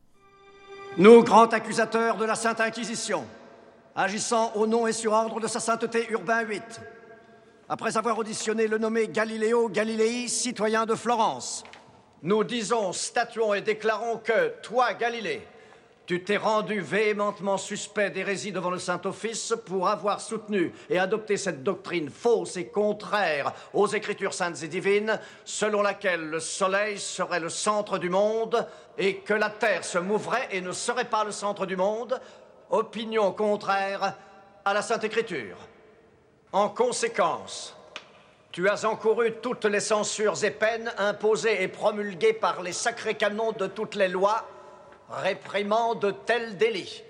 Nous, 0.97 1.23
grands 1.23 1.47
accusateurs 1.47 2.17
de 2.17 2.25
la 2.25 2.35
Sainte 2.35 2.61
Inquisition, 2.61 3.25
agissant 3.95 4.53
au 4.55 4.65
nom 4.65 4.87
et 4.87 4.93
sur 4.93 5.11
ordre 5.11 5.39
de 5.41 5.47
sa 5.47 5.59
sainteté 5.59 6.07
Urbain 6.09 6.43
VIII, 6.43 6.61
après 7.67 7.97
avoir 7.97 8.17
auditionné 8.17 8.67
le 8.67 8.77
nommé 8.77 9.07
Galiléo 9.07 9.69
Galilei, 9.69 10.27
citoyen 10.27 10.85
de 10.85 10.95
Florence, 10.95 11.63
nous 12.21 12.43
disons, 12.43 12.93
statuons 12.93 13.53
et 13.53 13.61
déclarons 13.61 14.17
que, 14.17 14.53
toi, 14.61 14.93
Galilée, 14.93 15.45
tu 16.05 16.23
t'es 16.23 16.37
rendu 16.37 16.81
véhémentement 16.81 17.57
suspect 17.57 18.11
d'hérésie 18.11 18.51
devant 18.51 18.69
le 18.69 18.77
Saint-Office 18.77 19.55
pour 19.65 19.87
avoir 19.87 20.21
soutenu 20.21 20.71
et 20.89 20.99
adopté 20.99 21.35
cette 21.35 21.63
doctrine 21.63 22.09
fausse 22.09 22.57
et 22.57 22.67
contraire 22.67 23.53
aux 23.73 23.87
Écritures 23.87 24.33
saintes 24.33 24.61
et 24.61 24.67
divines, 24.67 25.19
selon 25.43 25.81
laquelle 25.81 26.29
le 26.29 26.39
Soleil 26.39 26.99
serait 26.99 27.39
le 27.39 27.49
centre 27.49 27.97
du 27.97 28.09
monde 28.09 28.67
et 28.97 29.17
que 29.17 29.33
la 29.33 29.49
Terre 29.49 29.83
se 29.83 29.97
mouvrait 29.97 30.47
et 30.51 30.61
ne 30.61 30.71
serait 30.71 31.05
pas 31.05 31.23
le 31.23 31.31
centre 31.31 31.65
du 31.65 31.75
monde, 31.75 32.19
opinion 32.69 33.31
contraire 33.31 34.15
à 34.63 34.73
la 34.73 34.83
Sainte 34.83 35.03
Écriture. 35.03 35.57
En 36.51 36.69
conséquence, 36.69 37.75
tu 38.51 38.69
as 38.69 38.85
encouru 38.85 39.33
toutes 39.41 39.65
les 39.65 39.79
censures 39.79 40.43
et 40.43 40.51
peines 40.51 40.93
imposées 40.97 41.63
et 41.63 41.67
promulguées 41.67 42.33
par 42.33 42.61
les 42.61 42.71
sacrés 42.71 43.15
canons 43.15 43.51
de 43.51 43.67
toutes 43.67 43.95
les 43.95 44.07
lois 44.07 44.45
réprimant 45.09 45.95
de 45.95 46.11
tels 46.11 46.57
délits. 46.57 47.03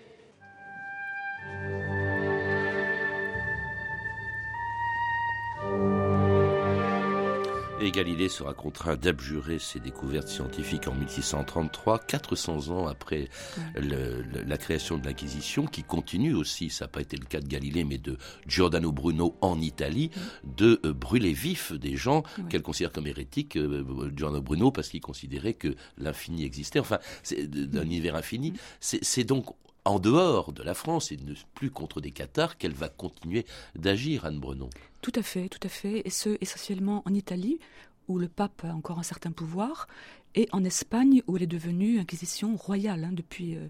Et 7.86 7.91
Galilée 7.91 8.30
sera 8.30 8.56
contraint 8.56 8.95
d'abjurer 8.95 9.60
ses 9.60 9.80
découvertes 9.80 10.28
scientifiques 10.28 10.88
en 10.88 10.95
1633, 10.95 12.00
400 12.00 12.69
ans 12.69 12.88
après 12.88 13.30
la 13.76 14.58
création 14.58 14.98
de 14.98 15.06
l'Inquisition, 15.06 15.67
qui 15.67 15.84
continue 15.84 16.34
aussi, 16.34 16.71
ça 16.71 16.86
n'a 16.86 16.89
pas 16.89 17.02
été 17.02 17.15
le 17.15 17.26
cas 17.26 17.41
de 17.41 17.48
Galilée, 17.48 17.84
mais 17.84 18.00
de 18.00 18.17
Giordano 18.48 18.91
Bruno 18.91 19.36
en 19.41 19.62
Italie, 19.62 20.10
de 20.43 20.82
euh, 20.84 20.93
brûler 20.93 21.34
vif 21.34 21.74
des 21.74 21.95
gens 21.95 22.24
qu'elle 22.50 22.63
considère 22.63 22.91
comme 22.91 23.06
hérétiques, 23.06 23.56
euh, 23.56 24.10
Giordano 24.15 24.41
Bruno, 24.41 24.71
parce 24.71 24.89
qu'il 24.89 25.02
considérait 25.02 25.54
que 25.54 25.76
l'infini 26.00 26.43
existait, 26.43 26.80
enfin, 26.80 26.98
c'est 27.21 27.48
d'un 27.48 27.84
univers 27.84 28.15
infini. 28.15 28.54
C'est 28.80 29.26
donc 29.26 29.45
en 29.86 30.00
dehors 30.00 30.52
de 30.52 30.63
la 30.63 30.74
France 30.74 31.12
et 31.12 31.17
ne 31.17 31.34
plus 31.54 31.69
contre 31.69 32.02
des 32.02 32.12
Cathares 32.12 32.58
qu'elle 32.58 32.74
va 32.74 32.89
continuer 32.89 33.45
d'agir, 33.76 34.26
Anne 34.26 34.39
Brenon. 34.39 34.69
Tout 35.02 35.13
à 35.15 35.21
fait, 35.21 35.48
tout 35.48 35.60
à 35.63 35.69
fait, 35.69 36.02
et 36.04 36.10
ce 36.10 36.38
essentiellement 36.41 37.04
en 37.06 37.13
Italie, 37.13 37.60
où 38.08 38.17
le 38.17 38.28
pape 38.28 38.65
a 38.65 38.74
encore 38.74 39.00
un 39.00 39.04
certain 39.04 39.32
pouvoir, 39.32 39.88
et 40.34 40.50
en 40.52 40.63
Espagne, 40.63 41.21
où 41.28 41.38
elle 41.38 41.43
est 41.43 41.48
devenue 41.48 42.00
inquisition 42.00 42.56
royale 42.56 43.06
hein, 43.06 43.12
depuis 43.13 43.56
euh, 43.56 43.67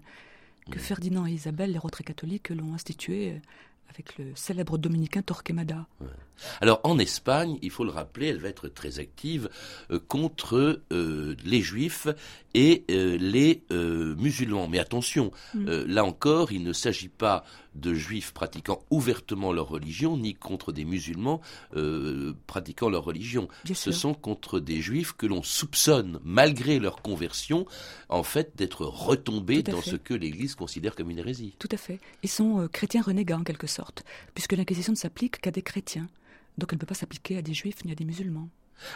que. 0.70 0.78
Ferdinand 0.78 1.26
et 1.26 1.32
Isabelle, 1.32 1.72
les 1.72 1.78
retraits 1.78 2.06
catholiques, 2.06 2.48
l'ont 2.48 2.74
instituée 2.74 3.32
euh, 3.32 3.38
avec 3.88 4.18
le 4.18 4.32
célèbre 4.34 4.78
dominicain 4.78 5.22
Torquemada. 5.22 5.86
Alors 6.60 6.80
en 6.84 6.98
Espagne, 6.98 7.58
il 7.62 7.70
faut 7.70 7.84
le 7.84 7.90
rappeler, 7.90 8.28
elle 8.28 8.38
va 8.38 8.48
être 8.48 8.68
très 8.68 8.98
active 8.98 9.48
euh, 9.90 9.98
contre 9.98 10.82
euh, 10.92 11.34
les 11.44 11.62
juifs 11.62 12.08
et 12.54 12.84
euh, 12.90 13.16
les 13.18 13.62
musulmans. 13.70 14.68
Mais 14.68 14.78
attention, 14.78 15.30
mm. 15.54 15.84
là 15.86 16.04
encore, 16.04 16.52
il 16.52 16.62
ne 16.62 16.72
s'agit 16.72 17.08
pas 17.08 17.44
de 17.80 17.94
juifs 17.94 18.32
pratiquant 18.32 18.80
ouvertement 18.90 19.52
leur 19.52 19.68
religion, 19.68 20.16
ni 20.16 20.34
contre 20.34 20.72
des 20.72 20.84
musulmans 20.84 21.40
pratiquant 22.46 22.88
leur 22.88 23.04
religion. 23.04 23.48
Ce 23.72 23.92
sont 23.92 24.14
contre 24.14 24.60
des 24.60 24.80
juifs 24.80 25.12
que 25.12 25.26
l'on 25.26 25.42
soupçonne, 25.42 26.20
malgré 26.24 26.78
leur 26.78 27.02
conversion, 27.02 27.66
en 28.08 28.22
fait, 28.22 28.52
d'être 28.56 28.84
retombés 28.84 29.62
dans 29.62 29.82
ce 29.82 29.96
que 29.96 30.14
l'Église 30.14 30.54
considère 30.54 30.94
comme 30.94 31.10
une 31.10 31.18
hérésie. 31.18 31.54
Tout 31.58 31.68
à 31.70 31.76
fait. 31.76 32.00
Ils 32.22 32.30
sont 32.30 32.68
chrétiens 32.72 33.02
renégats 33.02 33.38
en 33.38 33.44
quelque 33.44 33.66
sorte, 33.66 34.04
puisque 34.34 34.52
l'Inquisition 34.52 34.92
ne 34.92 34.96
s'applique 34.96 35.40
qu'à 35.40 35.50
des 35.50 35.62
chrétiens. 35.62 36.08
Donc 36.58 36.70
elle 36.72 36.76
ne 36.76 36.80
peut 36.80 36.86
pas 36.86 36.94
s'appliquer 36.94 37.36
à 37.36 37.42
des 37.42 37.54
juifs 37.54 37.84
ni 37.84 37.92
à 37.92 37.94
des 37.94 38.04
musulmans. 38.04 38.48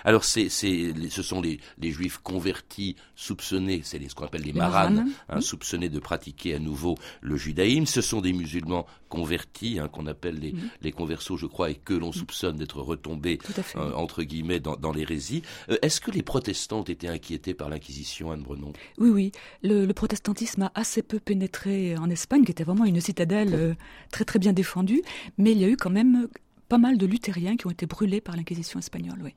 Alors, 0.05 0.25
c'est, 0.25 0.49
c'est, 0.49 0.93
ce 1.11 1.23
sont 1.23 1.41
les, 1.41 1.61
les, 1.79 1.91
juifs 1.91 2.19
convertis, 2.19 2.97
soupçonnés, 3.15 3.83
c'est 3.85 4.01
ce 4.09 4.15
qu'on 4.15 4.27
appelle 4.27 4.43
les, 4.43 4.53
maranes, 4.53 5.11
hein, 5.29 5.41
soupçonnés 5.41 5.89
de 5.89 5.99
pratiquer 5.99 6.55
à 6.55 6.59
nouveau 6.59 6.97
le 7.21 7.37
judaïsme. 7.37 7.87
Ce 7.87 8.01
sont 8.01 8.21
des 8.21 8.33
musulmans 8.33 8.87
convertis, 9.09 9.79
hein, 9.79 9.89
qu'on 9.89 10.07
appelle 10.07 10.39
les, 10.39 10.55
les 10.83 10.93
conversos, 10.93 11.39
je 11.39 11.47
crois, 11.47 11.71
et 11.71 11.75
que 11.75 11.95
l'on 11.95 12.13
soupçonne 12.13 12.57
d'être 12.57 12.81
retombés, 12.81 13.39
euh, 13.77 13.93
entre 13.95 14.23
guillemets, 14.23 14.61
dans, 14.61 14.77
dans 14.77 14.93
l'hérésie. 14.93 15.43
Euh, 15.69 15.77
est-ce 15.83 16.01
que 16.01 16.11
les 16.11 16.23
protestants 16.23 16.81
ont 16.81 16.85
été 16.85 17.09
inquiétés 17.09 17.55
par 17.55 17.69
l'Inquisition, 17.69 18.31
Anne 18.31 18.43
Brenon? 18.43 18.73
Oui, 18.99 19.11
oui. 19.11 19.33
Le, 19.63 19.85
le, 19.85 19.95
protestantisme 19.95 20.63
a 20.63 20.73
assez 20.75 21.03
peu 21.03 21.19
pénétré 21.19 21.97
en 21.99 22.09
Espagne, 22.09 22.45
qui 22.45 22.53
était 22.53 22.65
vraiment 22.65 22.85
une 22.85 23.01
citadelle 23.01 23.55
euh, 23.55 23.75
très 24.11 24.25
très 24.25 24.39
bien 24.39 24.53
défendue, 24.53 25.03
mais 25.39 25.53
il 25.53 25.59
y 25.59 25.65
a 25.65 25.69
eu 25.69 25.77
quand 25.77 25.91
même 25.91 26.29
pas 26.69 26.79
mal 26.79 26.97
de 26.97 27.07
luthériens 27.07 27.57
qui 27.57 27.67
ont 27.67 27.71
été 27.71 27.87
brûlés 27.87 28.21
par 28.21 28.37
l'Inquisition 28.37 28.79
espagnole, 28.79 29.19
oui. 29.23 29.35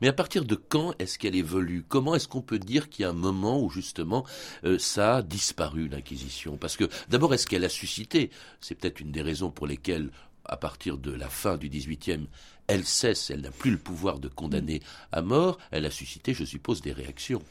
Mais 0.00 0.08
à 0.08 0.12
partir 0.12 0.44
de 0.44 0.54
quand 0.54 0.94
est-ce 0.98 1.18
qu'elle 1.18 1.34
évolue? 1.34 1.84
Comment 1.88 2.14
est-ce 2.14 2.28
qu'on 2.28 2.42
peut 2.42 2.58
dire 2.58 2.88
qu'il 2.88 3.02
y 3.02 3.06
a 3.06 3.10
un 3.10 3.14
moment 3.14 3.60
où 3.62 3.70
justement 3.70 4.24
euh, 4.64 4.78
ça 4.78 5.16
a 5.16 5.22
disparu 5.22 5.88
l'Inquisition? 5.88 6.56
Parce 6.56 6.76
que 6.76 6.88
d'abord, 7.08 7.34
est-ce 7.34 7.46
qu'elle 7.46 7.64
a 7.64 7.68
suscité? 7.68 8.30
C'est 8.60 8.74
peut-être 8.74 9.00
une 9.00 9.12
des 9.12 9.22
raisons 9.22 9.50
pour 9.50 9.66
lesquelles, 9.66 10.10
à 10.44 10.56
partir 10.56 10.98
de 10.98 11.10
la 11.10 11.28
fin 11.28 11.56
du 11.56 11.68
XVIIIe, 11.68 12.28
elle 12.66 12.84
cesse, 12.84 13.30
elle 13.30 13.42
n'a 13.42 13.50
plus 13.50 13.70
le 13.70 13.78
pouvoir 13.78 14.18
de 14.18 14.28
condamner 14.28 14.80
à 15.12 15.22
mort. 15.22 15.58
Elle 15.70 15.86
a 15.86 15.90
suscité, 15.90 16.34
je 16.34 16.44
suppose, 16.44 16.80
des 16.80 16.92
réactions. 16.92 17.42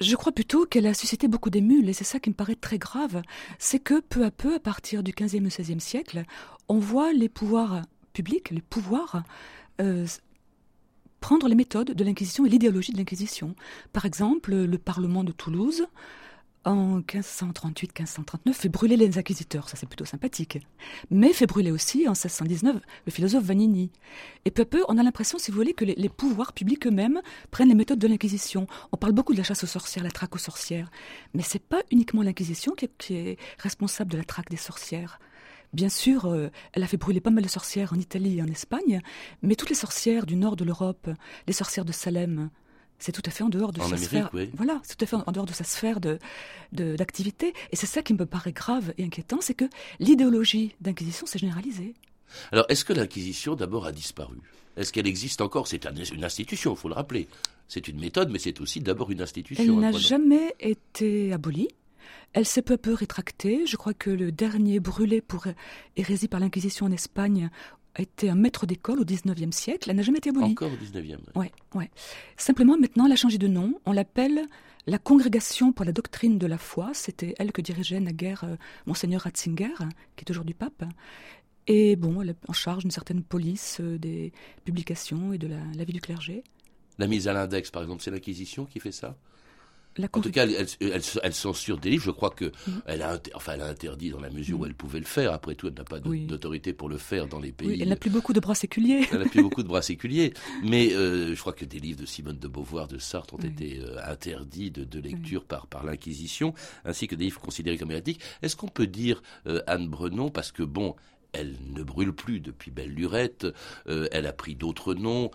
Je 0.00 0.14
crois 0.14 0.30
plutôt 0.30 0.64
qu'elle 0.64 0.86
a 0.86 0.94
suscité 0.94 1.26
beaucoup 1.26 1.50
d'émules, 1.50 1.88
et 1.88 1.92
c'est 1.92 2.04
ça 2.04 2.20
qui 2.20 2.30
me 2.30 2.34
paraît 2.34 2.54
très 2.54 2.78
grave. 2.78 3.20
C'est 3.58 3.80
que 3.80 4.00
peu 4.00 4.24
à 4.24 4.30
peu, 4.30 4.54
à 4.54 4.60
partir 4.60 5.02
du 5.02 5.10
XVe 5.10 5.46
et 5.46 5.48
XVIe 5.48 5.80
siècle, 5.80 6.24
on 6.68 6.78
voit 6.78 7.12
les 7.12 7.28
pouvoirs 7.28 7.82
publics, 8.12 8.50
les 8.50 8.62
pouvoirs, 8.62 9.24
euh, 9.80 10.06
prendre 11.20 11.48
les 11.48 11.54
méthodes 11.54 11.92
de 11.92 12.04
l'Inquisition 12.04 12.46
et 12.46 12.48
l'idéologie 12.48 12.92
de 12.92 12.98
l'Inquisition. 12.98 13.54
Par 13.92 14.04
exemple, 14.04 14.54
le 14.54 14.78
Parlement 14.78 15.24
de 15.24 15.32
Toulouse, 15.32 15.86
en 16.64 17.00
1538-1539, 17.00 18.52
fait 18.52 18.68
brûler 18.68 18.96
les 18.96 19.18
inquisiteurs, 19.18 19.68
ça 19.68 19.76
c'est 19.76 19.86
plutôt 19.86 20.04
sympathique. 20.04 20.58
Mais 21.10 21.32
fait 21.32 21.46
brûler 21.46 21.70
aussi, 21.70 22.06
en 22.08 22.12
1619, 22.12 22.76
le 23.06 23.12
philosophe 23.12 23.44
Vanini. 23.44 23.90
Et 24.44 24.50
peu 24.50 24.62
à 24.62 24.64
peu, 24.66 24.84
on 24.88 24.98
a 24.98 25.02
l'impression, 25.02 25.38
si 25.38 25.50
vous 25.50 25.56
voulez, 25.56 25.72
que 25.72 25.84
les, 25.84 26.08
pouvoirs 26.08 26.52
publics 26.52 26.86
eux-mêmes 26.86 27.20
prennent 27.50 27.68
les 27.68 27.74
méthodes 27.74 27.98
de 27.98 28.08
l'Inquisition. 28.08 28.66
On 28.92 28.96
parle 28.96 29.12
beaucoup 29.12 29.32
de 29.32 29.38
la 29.38 29.44
chasse 29.44 29.64
aux 29.64 29.68
sorcières, 29.68 30.04
la 30.04 30.10
traque 30.10 30.34
aux 30.34 30.38
sorcières. 30.38 30.90
Mais 31.34 31.42
c'est 31.42 31.62
pas 31.62 31.82
uniquement 31.90 32.22
l'Inquisition 32.22 32.74
qui, 32.74 33.14
est 33.14 33.38
responsable 33.58 34.12
de 34.12 34.18
la 34.18 34.24
traque 34.24 34.50
des 34.50 34.56
sorcières. 34.56 35.20
Bien 35.72 35.88
sûr, 35.88 36.26
euh, 36.26 36.48
elle 36.72 36.82
a 36.82 36.86
fait 36.86 36.96
brûler 36.96 37.20
pas 37.20 37.30
mal 37.30 37.44
de 37.44 37.48
sorcières 37.48 37.92
en 37.92 37.96
Italie 37.96 38.38
et 38.38 38.42
en 38.42 38.46
Espagne, 38.46 39.00
mais 39.42 39.54
toutes 39.54 39.68
les 39.68 39.74
sorcières 39.74 40.24
du 40.24 40.36
nord 40.36 40.56
de 40.56 40.64
l'Europe, 40.64 41.08
les 41.46 41.52
sorcières 41.52 41.84
de 41.84 41.92
Salem, 41.92 42.50
c'est 42.98 43.12
tout 43.12 43.22
à 43.24 43.30
fait 43.30 43.44
en 43.44 43.48
dehors 43.48 43.72
de 43.72 43.80
sa 43.80 43.96
sphère. 43.96 44.30
Voilà, 44.54 44.80
c'est 44.82 44.96
tout 44.96 45.04
à 45.04 45.06
fait 45.06 45.16
en 45.16 45.32
dehors 45.32 45.46
de 45.46 45.52
sa 45.52 45.64
sphère 45.64 46.00
de 46.00 46.18
d'activité. 46.72 47.54
Et 47.70 47.76
c'est 47.76 47.86
ça 47.86 48.02
qui 48.02 48.14
me 48.14 48.26
paraît 48.26 48.52
grave 48.52 48.92
et 48.98 49.04
inquiétant, 49.04 49.38
c'est 49.40 49.54
que 49.54 49.66
l'idéologie 50.00 50.74
d'inquisition 50.80 51.26
s'est 51.26 51.38
généralisée. 51.38 51.94
Alors, 52.52 52.66
est-ce 52.68 52.84
que 52.84 52.92
l'inquisition 52.92 53.54
d'abord 53.54 53.86
a 53.86 53.92
disparu? 53.92 54.38
Est-ce 54.76 54.92
qu'elle 54.92 55.06
existe 55.06 55.40
encore? 55.40 55.66
C'est 55.66 55.86
une 56.12 56.24
institution, 56.24 56.74
il 56.74 56.76
faut 56.76 56.88
le 56.88 56.94
rappeler. 56.94 57.28
C'est 57.68 57.88
une 57.88 58.00
méthode, 58.00 58.30
mais 58.30 58.38
c'est 58.38 58.60
aussi 58.60 58.80
d'abord 58.80 59.10
une 59.10 59.20
institution. 59.20 59.62
Elle 59.62 59.78
n'a 59.80 59.92
jamais 59.92 60.54
été 60.60 61.32
abolie. 61.32 61.68
Elle 62.32 62.46
s'est 62.46 62.62
peu 62.62 62.74
à 62.74 62.78
peu 62.78 62.94
rétractée. 62.94 63.66
Je 63.66 63.76
crois 63.76 63.94
que 63.94 64.10
le 64.10 64.32
dernier 64.32 64.80
brûlé 64.80 65.20
pour 65.20 65.46
hérésie 65.96 66.28
par 66.28 66.40
l'Inquisition 66.40 66.86
en 66.86 66.92
Espagne 66.92 67.50
a 67.94 68.02
été 68.02 68.30
un 68.30 68.34
maître 68.34 68.66
d'école 68.66 69.00
au 69.00 69.04
XIXe 69.04 69.54
siècle. 69.54 69.90
Elle 69.90 69.96
n'a 69.96 70.02
jamais 70.02 70.18
été 70.18 70.30
abolie. 70.30 70.52
Encore 70.52 70.72
au 70.72 70.76
XIXe. 70.76 71.18
Ouais, 71.34 71.52
ouais. 71.74 71.90
Simplement, 72.36 72.76
maintenant, 72.78 73.06
elle 73.06 73.12
a 73.12 73.16
changé 73.16 73.38
de 73.38 73.48
nom. 73.48 73.80
On 73.86 73.92
l'appelle 73.92 74.46
la 74.86 74.98
Congrégation 74.98 75.72
pour 75.72 75.84
la 75.84 75.92
doctrine 75.92 76.38
de 76.38 76.46
la 76.46 76.58
foi. 76.58 76.90
C'était 76.94 77.34
elle 77.38 77.52
que 77.52 77.60
dirigeait 77.60 78.00
naguère 78.00 78.44
euh, 78.44 78.56
Monseigneur 78.86 79.22
Ratzinger, 79.22 79.74
qui 80.16 80.24
est 80.24 80.30
aujourd'hui 80.30 80.54
pape. 80.54 80.84
Et 81.66 81.96
bon, 81.96 82.22
elle 82.22 82.30
est 82.30 82.48
en 82.48 82.54
charge 82.54 82.84
d'une 82.84 82.90
certaine 82.90 83.22
police 83.22 83.78
euh, 83.80 83.98
des 83.98 84.32
publications 84.64 85.32
et 85.32 85.38
de 85.38 85.46
la, 85.46 85.60
la 85.76 85.84
vie 85.84 85.92
du 85.92 86.00
clergé. 86.00 86.42
La 86.98 87.06
mise 87.06 87.28
à 87.28 87.32
l'index, 87.32 87.70
par 87.70 87.82
exemple, 87.82 88.02
c'est 88.02 88.10
l'Inquisition 88.10 88.64
qui 88.64 88.80
fait 88.80 88.92
ça? 88.92 89.16
En 90.12 90.20
tout 90.20 90.30
cas, 90.30 90.46
elle, 90.46 91.34
censure 91.34 91.78
des 91.78 91.90
livres. 91.90 92.04
Je 92.04 92.10
crois 92.10 92.30
que 92.30 92.46
mm. 92.46 92.82
elle 92.86 93.02
a, 93.02 93.20
enfin, 93.34 93.52
elle 93.54 93.62
a 93.62 93.66
interdit 93.66 94.10
dans 94.10 94.20
la 94.20 94.30
mesure 94.30 94.60
où 94.60 94.64
mm. 94.64 94.66
elle 94.66 94.74
pouvait 94.74 95.00
le 95.00 95.04
faire. 95.04 95.32
Après 95.32 95.54
tout, 95.54 95.68
elle 95.68 95.74
n'a 95.74 95.84
pas 95.84 96.00
d'autorité 96.00 96.72
pour 96.72 96.88
le 96.88 96.98
faire 96.98 97.26
dans 97.26 97.40
les 97.40 97.52
pays. 97.52 97.68
Oui, 97.68 97.78
elle 97.80 97.88
n'a 97.88 97.96
plus 97.96 98.10
beaucoup 98.10 98.32
de 98.32 98.40
bras 98.40 98.54
séculiers. 98.54 99.06
Elle 99.12 99.18
n'a 99.18 99.24
plus 99.24 99.42
beaucoup 99.42 99.62
de 99.62 99.68
bras 99.68 99.82
séculiers. 99.88 100.32
Mais 100.62 100.92
euh, 100.92 101.34
je 101.34 101.40
crois 101.40 101.52
que 101.52 101.64
des 101.64 101.78
livres 101.78 102.00
de 102.00 102.06
Simone 102.06 102.38
de 102.38 102.48
Beauvoir, 102.48 102.88
de 102.88 102.98
Sartre 102.98 103.34
ont 103.34 103.38
été 103.38 103.80
euh, 103.80 103.98
interdits 104.04 104.70
de, 104.70 105.00
lecture 105.00 105.44
par, 105.44 105.66
par 105.66 105.84
l'Inquisition, 105.84 106.54
ainsi 106.84 107.06
que 107.06 107.14
des 107.14 107.24
livres 107.24 107.40
considérés 107.40 107.78
comme 107.78 107.90
hérétiques. 107.90 108.20
Est-ce 108.42 108.56
qu'on 108.56 108.68
peut 108.68 108.86
dire, 108.86 109.22
euh, 109.46 109.62
Anne 109.66 109.88
Brenon, 109.88 110.30
parce 110.30 110.52
que 110.52 110.62
bon, 110.62 110.96
elle 111.32 111.56
ne 111.70 111.82
brûle 111.82 112.12
plus 112.12 112.40
depuis 112.40 112.70
Belle 112.70 112.90
Lurette, 112.90 113.46
elle 113.86 114.26
a 114.26 114.32
pris 114.32 114.54
d'autres 114.54 114.94
noms, 114.94 115.30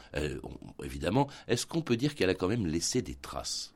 évidemment. 0.84 1.30
Est-ce 1.48 1.68
qu'on 1.68 1.84
peut 1.84 1.98
dire 1.98 2.16
qu'elle 2.16 2.32
a 2.32 2.34
quand 2.34 2.48
même 2.48 2.66
laissé 2.66 3.04
des 3.04 3.14
traces? 3.14 3.74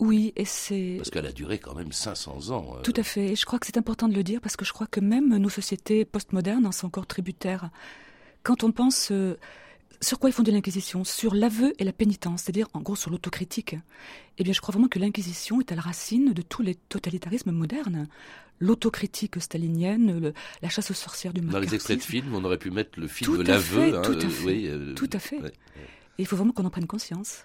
Oui, 0.00 0.32
et 0.36 0.44
c'est... 0.44 0.94
Parce 0.98 1.10
qu'elle 1.10 1.26
a 1.26 1.32
duré 1.32 1.58
quand 1.58 1.74
même 1.74 1.92
500 1.92 2.50
ans. 2.50 2.76
Euh. 2.76 2.82
Tout 2.82 2.94
à 2.96 3.02
fait. 3.02 3.32
Et 3.32 3.36
je 3.36 3.44
crois 3.44 3.58
que 3.58 3.66
c'est 3.66 3.78
important 3.78 4.08
de 4.08 4.14
le 4.14 4.22
dire 4.22 4.40
parce 4.40 4.56
que 4.56 4.64
je 4.64 4.72
crois 4.72 4.86
que 4.86 5.00
même 5.00 5.36
nos 5.36 5.48
sociétés 5.48 6.04
postmodernes 6.04 6.66
en 6.66 6.72
sont 6.72 6.86
encore 6.86 7.06
tributaires. 7.06 7.70
Quand 8.42 8.64
on 8.64 8.72
pense... 8.72 9.10
Euh, 9.10 9.36
sur 10.00 10.20
quoi 10.20 10.30
ils 10.30 10.32
fondé 10.32 10.52
l'Inquisition? 10.52 11.02
Sur 11.02 11.34
l'aveu 11.34 11.72
et 11.80 11.84
la 11.84 11.92
pénitence, 11.92 12.42
c'est-à-dire 12.42 12.68
en 12.72 12.80
gros 12.80 12.94
sur 12.94 13.10
l'autocritique. 13.10 13.74
Eh 14.38 14.44
bien, 14.44 14.52
je 14.52 14.60
crois 14.60 14.72
vraiment 14.72 14.86
que 14.86 15.00
l'Inquisition 15.00 15.60
est 15.60 15.72
à 15.72 15.74
la 15.74 15.82
racine 15.82 16.32
de 16.32 16.42
tous 16.42 16.62
les 16.62 16.76
totalitarismes 16.76 17.50
modernes. 17.50 18.06
L'autocritique 18.60 19.40
stalinienne, 19.42 20.32
la 20.62 20.68
chasse 20.68 20.92
aux 20.92 20.94
sorcières 20.94 21.32
du 21.32 21.40
Dans 21.40 21.58
les 21.58 21.74
extraits 21.74 21.98
de 21.98 22.02
films, 22.04 22.32
on 22.32 22.44
aurait 22.44 22.58
pu 22.58 22.70
mettre 22.70 23.00
le 23.00 23.08
film 23.08 23.38
de 23.38 23.42
l'aveu. 23.42 23.96
Hein, 23.96 24.02
tout, 24.02 24.12
à 24.14 24.28
fait, 24.28 24.66
euh, 24.66 24.94
tout 24.94 25.10
à 25.12 25.18
fait. 25.18 25.40
il 26.16 26.26
faut 26.26 26.36
vraiment 26.36 26.52
qu'on 26.52 26.64
en 26.64 26.70
prenne 26.70 26.86
conscience. 26.86 27.44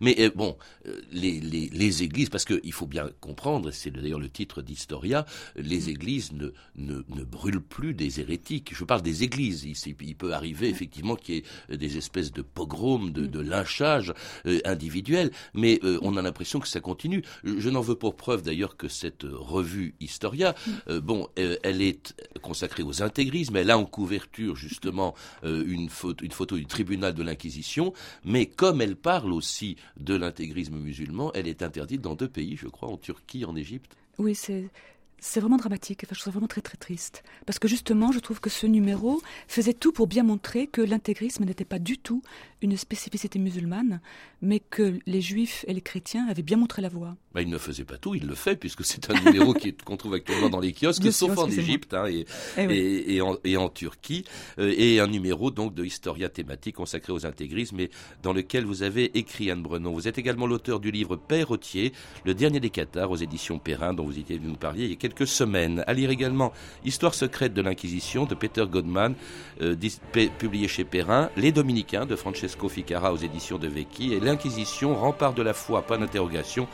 Mais 0.00 0.16
euh, 0.20 0.30
bon, 0.34 0.56
euh, 0.86 1.00
les, 1.12 1.40
les, 1.40 1.68
les, 1.68 2.02
églises, 2.02 2.28
parce 2.28 2.44
qu'il 2.44 2.72
faut 2.72 2.86
bien 2.86 3.10
comprendre, 3.20 3.70
c'est 3.70 3.90
d'ailleurs 3.90 4.20
le 4.20 4.28
titre 4.28 4.62
d'Historia, 4.62 5.26
les 5.56 5.86
mm. 5.86 5.88
églises 5.88 6.32
ne, 6.32 6.52
ne, 6.76 7.02
ne, 7.08 7.24
brûlent 7.24 7.60
plus 7.60 7.94
des 7.94 8.20
hérétiques. 8.20 8.74
Je 8.74 8.84
parle 8.84 9.02
des 9.02 9.22
églises. 9.22 9.64
Il, 9.64 10.16
peut 10.16 10.32
arriver 10.32 10.68
effectivement 10.68 11.16
qu'il 11.16 11.36
y 11.36 11.38
ait 11.70 11.76
des 11.76 11.96
espèces 11.96 12.32
de 12.32 12.42
pogroms, 12.42 13.10
de, 13.10 13.22
mm. 13.22 13.26
de 13.28 13.40
lynchages 13.40 14.14
euh, 14.46 14.60
individuels, 14.64 15.30
mais 15.54 15.80
on 16.02 16.16
a 16.16 16.22
l'impression 16.22 16.60
que 16.60 16.68
ça 16.68 16.80
continue. 16.80 17.22
Je 17.44 17.68
n'en 17.70 17.80
veux 17.80 17.94
pour 17.94 18.16
preuve 18.16 18.42
d'ailleurs 18.42 18.76
que 18.76 18.88
cette 18.88 19.24
revue 19.24 19.94
Historia, 20.00 20.54
mm. 20.66 20.98
bon, 20.98 21.28
elle 21.36 21.82
est 21.82 22.14
consacrée 22.42 22.82
aux 22.82 23.02
intégrismes, 23.02 23.56
elle 23.56 23.70
a 23.70 23.78
en 23.78 23.84
couverture 23.84 24.56
justement 24.56 25.14
une, 25.42 25.88
photo, 25.88 26.24
une 26.24 26.32
photo 26.32 26.56
du 26.56 26.66
tribunal 26.66 27.14
de 27.14 27.22
l'Inquisition, 27.22 27.92
mais 28.24 28.46
comme 28.46 28.80
elle 28.80 28.96
parle 28.96 29.32
aussi 29.32 29.65
de 29.98 30.14
l'intégrisme 30.14 30.78
musulman, 30.78 31.32
elle 31.34 31.48
est 31.48 31.62
interdite 31.62 32.00
dans 32.00 32.14
deux 32.14 32.28
pays, 32.28 32.56
je 32.56 32.68
crois, 32.68 32.88
en 32.88 32.96
Turquie, 32.96 33.44
en 33.44 33.56
Égypte. 33.56 33.96
Oui, 34.18 34.34
c'est 34.34 34.70
c'est 35.18 35.40
vraiment 35.40 35.56
dramatique. 35.56 36.02
Je 36.02 36.06
trouve 36.06 36.24
ça 36.24 36.30
vraiment 36.30 36.46
très 36.46 36.60
très 36.60 36.76
triste. 36.76 37.22
Parce 37.46 37.58
que 37.58 37.68
justement, 37.68 38.12
je 38.12 38.18
trouve 38.18 38.40
que 38.40 38.50
ce 38.50 38.66
numéro 38.66 39.22
faisait 39.48 39.72
tout 39.72 39.92
pour 39.92 40.06
bien 40.06 40.22
montrer 40.22 40.66
que 40.66 40.82
l'intégrisme 40.82 41.44
n'était 41.44 41.64
pas 41.64 41.78
du 41.78 41.98
tout 41.98 42.22
une 42.66 42.76
spécificité 42.76 43.38
musulmane, 43.38 44.00
mais 44.42 44.60
que 44.60 44.98
les 45.06 45.20
juifs 45.20 45.64
et 45.68 45.72
les 45.72 45.80
chrétiens 45.80 46.26
avaient 46.28 46.42
bien 46.42 46.56
montré 46.56 46.82
la 46.82 46.88
voie. 46.88 47.16
Bah, 47.32 47.42
il 47.42 47.48
ne 47.48 47.58
faisait 47.58 47.84
pas 47.84 47.96
tout, 47.96 48.14
il 48.14 48.26
le 48.26 48.34
fait, 48.34 48.56
puisque 48.56 48.84
c'est 48.84 49.10
un 49.10 49.14
numéro 49.24 49.54
qu'on 49.84 49.96
trouve 49.96 50.14
actuellement 50.14 50.48
dans 50.48 50.58
les 50.58 50.72
kiosques, 50.72 51.12
sauf 51.12 51.38
en 51.38 51.48
Égypte 51.48 51.94
hein, 51.94 52.06
et, 52.08 52.26
et, 52.56 53.20
en, 53.20 53.36
et, 53.44 53.56
en, 53.56 53.68
Turquie, 53.68 54.24
euh, 54.58 54.74
et 54.76 55.00
un 55.00 55.06
numéro 55.06 55.50
donc 55.50 55.74
de 55.74 55.84
Historia 55.84 56.28
thématique 56.28 56.76
consacré 56.76 57.12
aux 57.12 57.24
intégrismes, 57.24 57.78
et 57.80 57.90
dans 58.22 58.32
lequel 58.32 58.64
vous 58.64 58.82
avez 58.82 59.16
écrit 59.16 59.50
Anne 59.50 59.62
Brenon. 59.62 59.92
Vous 59.92 60.08
êtes 60.08 60.18
également 60.18 60.46
l'auteur 60.46 60.80
du 60.80 60.90
livre 60.90 61.16
Père 61.16 61.48
Rotier, 61.48 61.92
le 62.24 62.34
dernier 62.34 62.58
des 62.58 62.70
Cathares 62.70 63.10
aux 63.10 63.16
éditions 63.16 63.58
Perrin, 63.58 63.94
dont 63.94 64.04
vous 64.04 64.18
étiez 64.18 64.38
venu 64.38 64.48
nous 64.48 64.56
parler 64.56 64.84
il 64.84 64.90
y 64.90 64.92
a 64.94 64.96
quelques 64.96 65.26
semaines. 65.26 65.84
À 65.86 65.94
lire 65.94 66.10
également 66.10 66.52
Histoire 66.84 67.14
secrète 67.14 67.54
de 67.54 67.62
l'Inquisition 67.62 68.24
de 68.24 68.34
Peter 68.34 68.64
Godman, 68.68 69.14
euh, 69.60 69.76
publié 70.38 70.66
chez 70.68 70.84
Perrin, 70.84 71.30
Les 71.36 71.52
Dominicains 71.52 72.06
de 72.06 72.16
Francesco 72.16 72.55
Ficara 72.68 73.12
aux 73.12 73.16
éditions 73.16 73.58
de 73.58 73.68
Vecchi, 73.68 74.14
et 74.14 74.20
L'Inquisition, 74.20 74.94
rempart 74.94 75.34
de 75.34 75.42
la 75.42 75.52
foi, 75.52 75.82
pas 75.82 75.98
d'interrogation, 75.98 76.66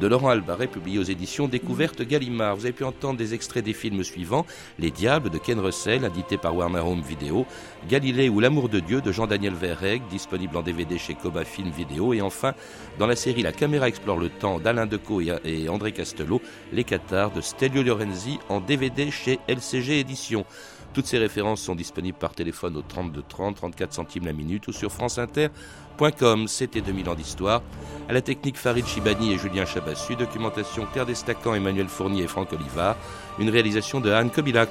de 0.00 0.06
Laurent 0.06 0.28
Albaret, 0.28 0.66
publié 0.66 0.98
aux 0.98 1.04
éditions 1.04 1.48
Découverte 1.48 2.02
Gallimard. 2.02 2.56
Vous 2.56 2.64
avez 2.64 2.72
pu 2.72 2.84
entendre 2.84 3.18
des 3.18 3.34
extraits 3.34 3.64
des 3.64 3.72
films 3.72 4.04
suivants 4.04 4.46
Les 4.78 4.90
Diables 4.90 5.30
de 5.30 5.38
Ken 5.38 5.58
Russell, 5.58 6.04
édité 6.04 6.36
par 6.36 6.54
Warner 6.54 6.80
Home 6.80 7.02
Video, 7.02 7.46
Galilée 7.88 8.28
ou 8.28 8.40
L'amour 8.40 8.68
de 8.68 8.80
Dieu 8.80 9.00
de 9.00 9.12
Jean-Daniel 9.12 9.54
Verreg, 9.54 10.02
disponible 10.08 10.56
en 10.56 10.62
DVD 10.62 10.96
chez 10.98 11.14
Coba 11.14 11.44
Film 11.44 11.70
Vidéo, 11.70 12.14
et 12.14 12.20
enfin, 12.20 12.54
dans 12.98 13.06
la 13.06 13.16
série 13.16 13.42
La 13.42 13.52
caméra 13.52 13.88
explore 13.88 14.18
le 14.18 14.28
temps 14.28 14.60
d'Alain 14.60 14.86
Decaux 14.86 15.20
et 15.20 15.68
André 15.68 15.92
Castelot, 15.92 16.40
Les 16.72 16.84
Cathares 16.84 17.32
de 17.32 17.40
Stelio 17.40 17.82
Lorenzi 17.82 18.38
en 18.48 18.60
DVD 18.60 19.10
chez 19.10 19.38
LCG 19.48 20.00
Éditions. 20.00 20.44
Toutes 20.92 21.06
ces 21.06 21.18
références 21.18 21.60
sont 21.60 21.74
disponibles 21.74 22.18
par 22.18 22.34
téléphone 22.34 22.76
au 22.76 22.82
32 22.82 23.22
30, 23.28 23.56
34 23.56 23.92
centimes 23.92 24.24
la 24.24 24.32
minute 24.32 24.66
ou 24.68 24.72
sur 24.72 24.90
franceinter.com. 24.90 26.48
C'était 26.48 26.80
2000 26.80 27.08
ans 27.08 27.14
d'histoire. 27.14 27.62
À 28.08 28.12
la 28.12 28.20
technique 28.20 28.56
Farid 28.56 28.86
Chibani 28.86 29.32
et 29.32 29.38
Julien 29.38 29.64
Chabassu, 29.64 30.16
documentation 30.16 30.86
Claire 30.92 31.06
Destacan, 31.06 31.54
Emmanuel 31.54 31.88
Fournier 31.88 32.24
et 32.24 32.26
Franck 32.26 32.52
Olivard, 32.52 32.96
une 33.38 33.50
réalisation 33.50 34.00
de 34.00 34.10
Anne 34.10 34.30
Kobilac. 34.30 34.70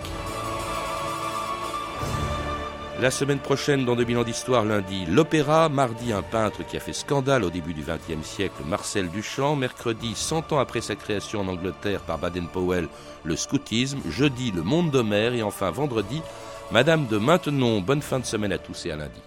La 3.01 3.11
semaine 3.11 3.39
prochaine, 3.39 3.85
dans 3.85 3.95
2000 3.95 4.17
ans 4.17 4.23
d'histoire, 4.25 4.65
lundi, 4.65 5.05
l'opéra. 5.05 5.69
Mardi, 5.69 6.11
un 6.11 6.21
peintre 6.21 6.65
qui 6.67 6.75
a 6.75 6.81
fait 6.81 6.91
scandale 6.91 7.45
au 7.45 7.49
début 7.49 7.73
du 7.73 7.81
XXe 7.81 8.27
siècle, 8.27 8.61
Marcel 8.67 9.07
Duchamp. 9.07 9.55
Mercredi, 9.55 10.15
100 10.15 10.51
ans 10.51 10.59
après 10.59 10.81
sa 10.81 10.95
création 10.95 11.39
en 11.39 11.47
Angleterre 11.47 12.01
par 12.01 12.17
Baden-Powell, 12.17 12.89
le 13.23 13.35
scoutisme. 13.37 14.01
Jeudi, 14.09 14.51
le 14.51 14.63
monde 14.63 14.91
d'Homère. 14.91 15.33
Et 15.33 15.43
enfin, 15.43 15.71
vendredi, 15.71 16.21
Madame 16.73 17.07
de 17.07 17.17
Maintenon. 17.17 17.79
Bonne 17.79 18.01
fin 18.01 18.19
de 18.19 18.25
semaine 18.25 18.51
à 18.51 18.57
tous 18.57 18.85
et 18.85 18.91
à 18.91 18.97
lundi. 18.97 19.21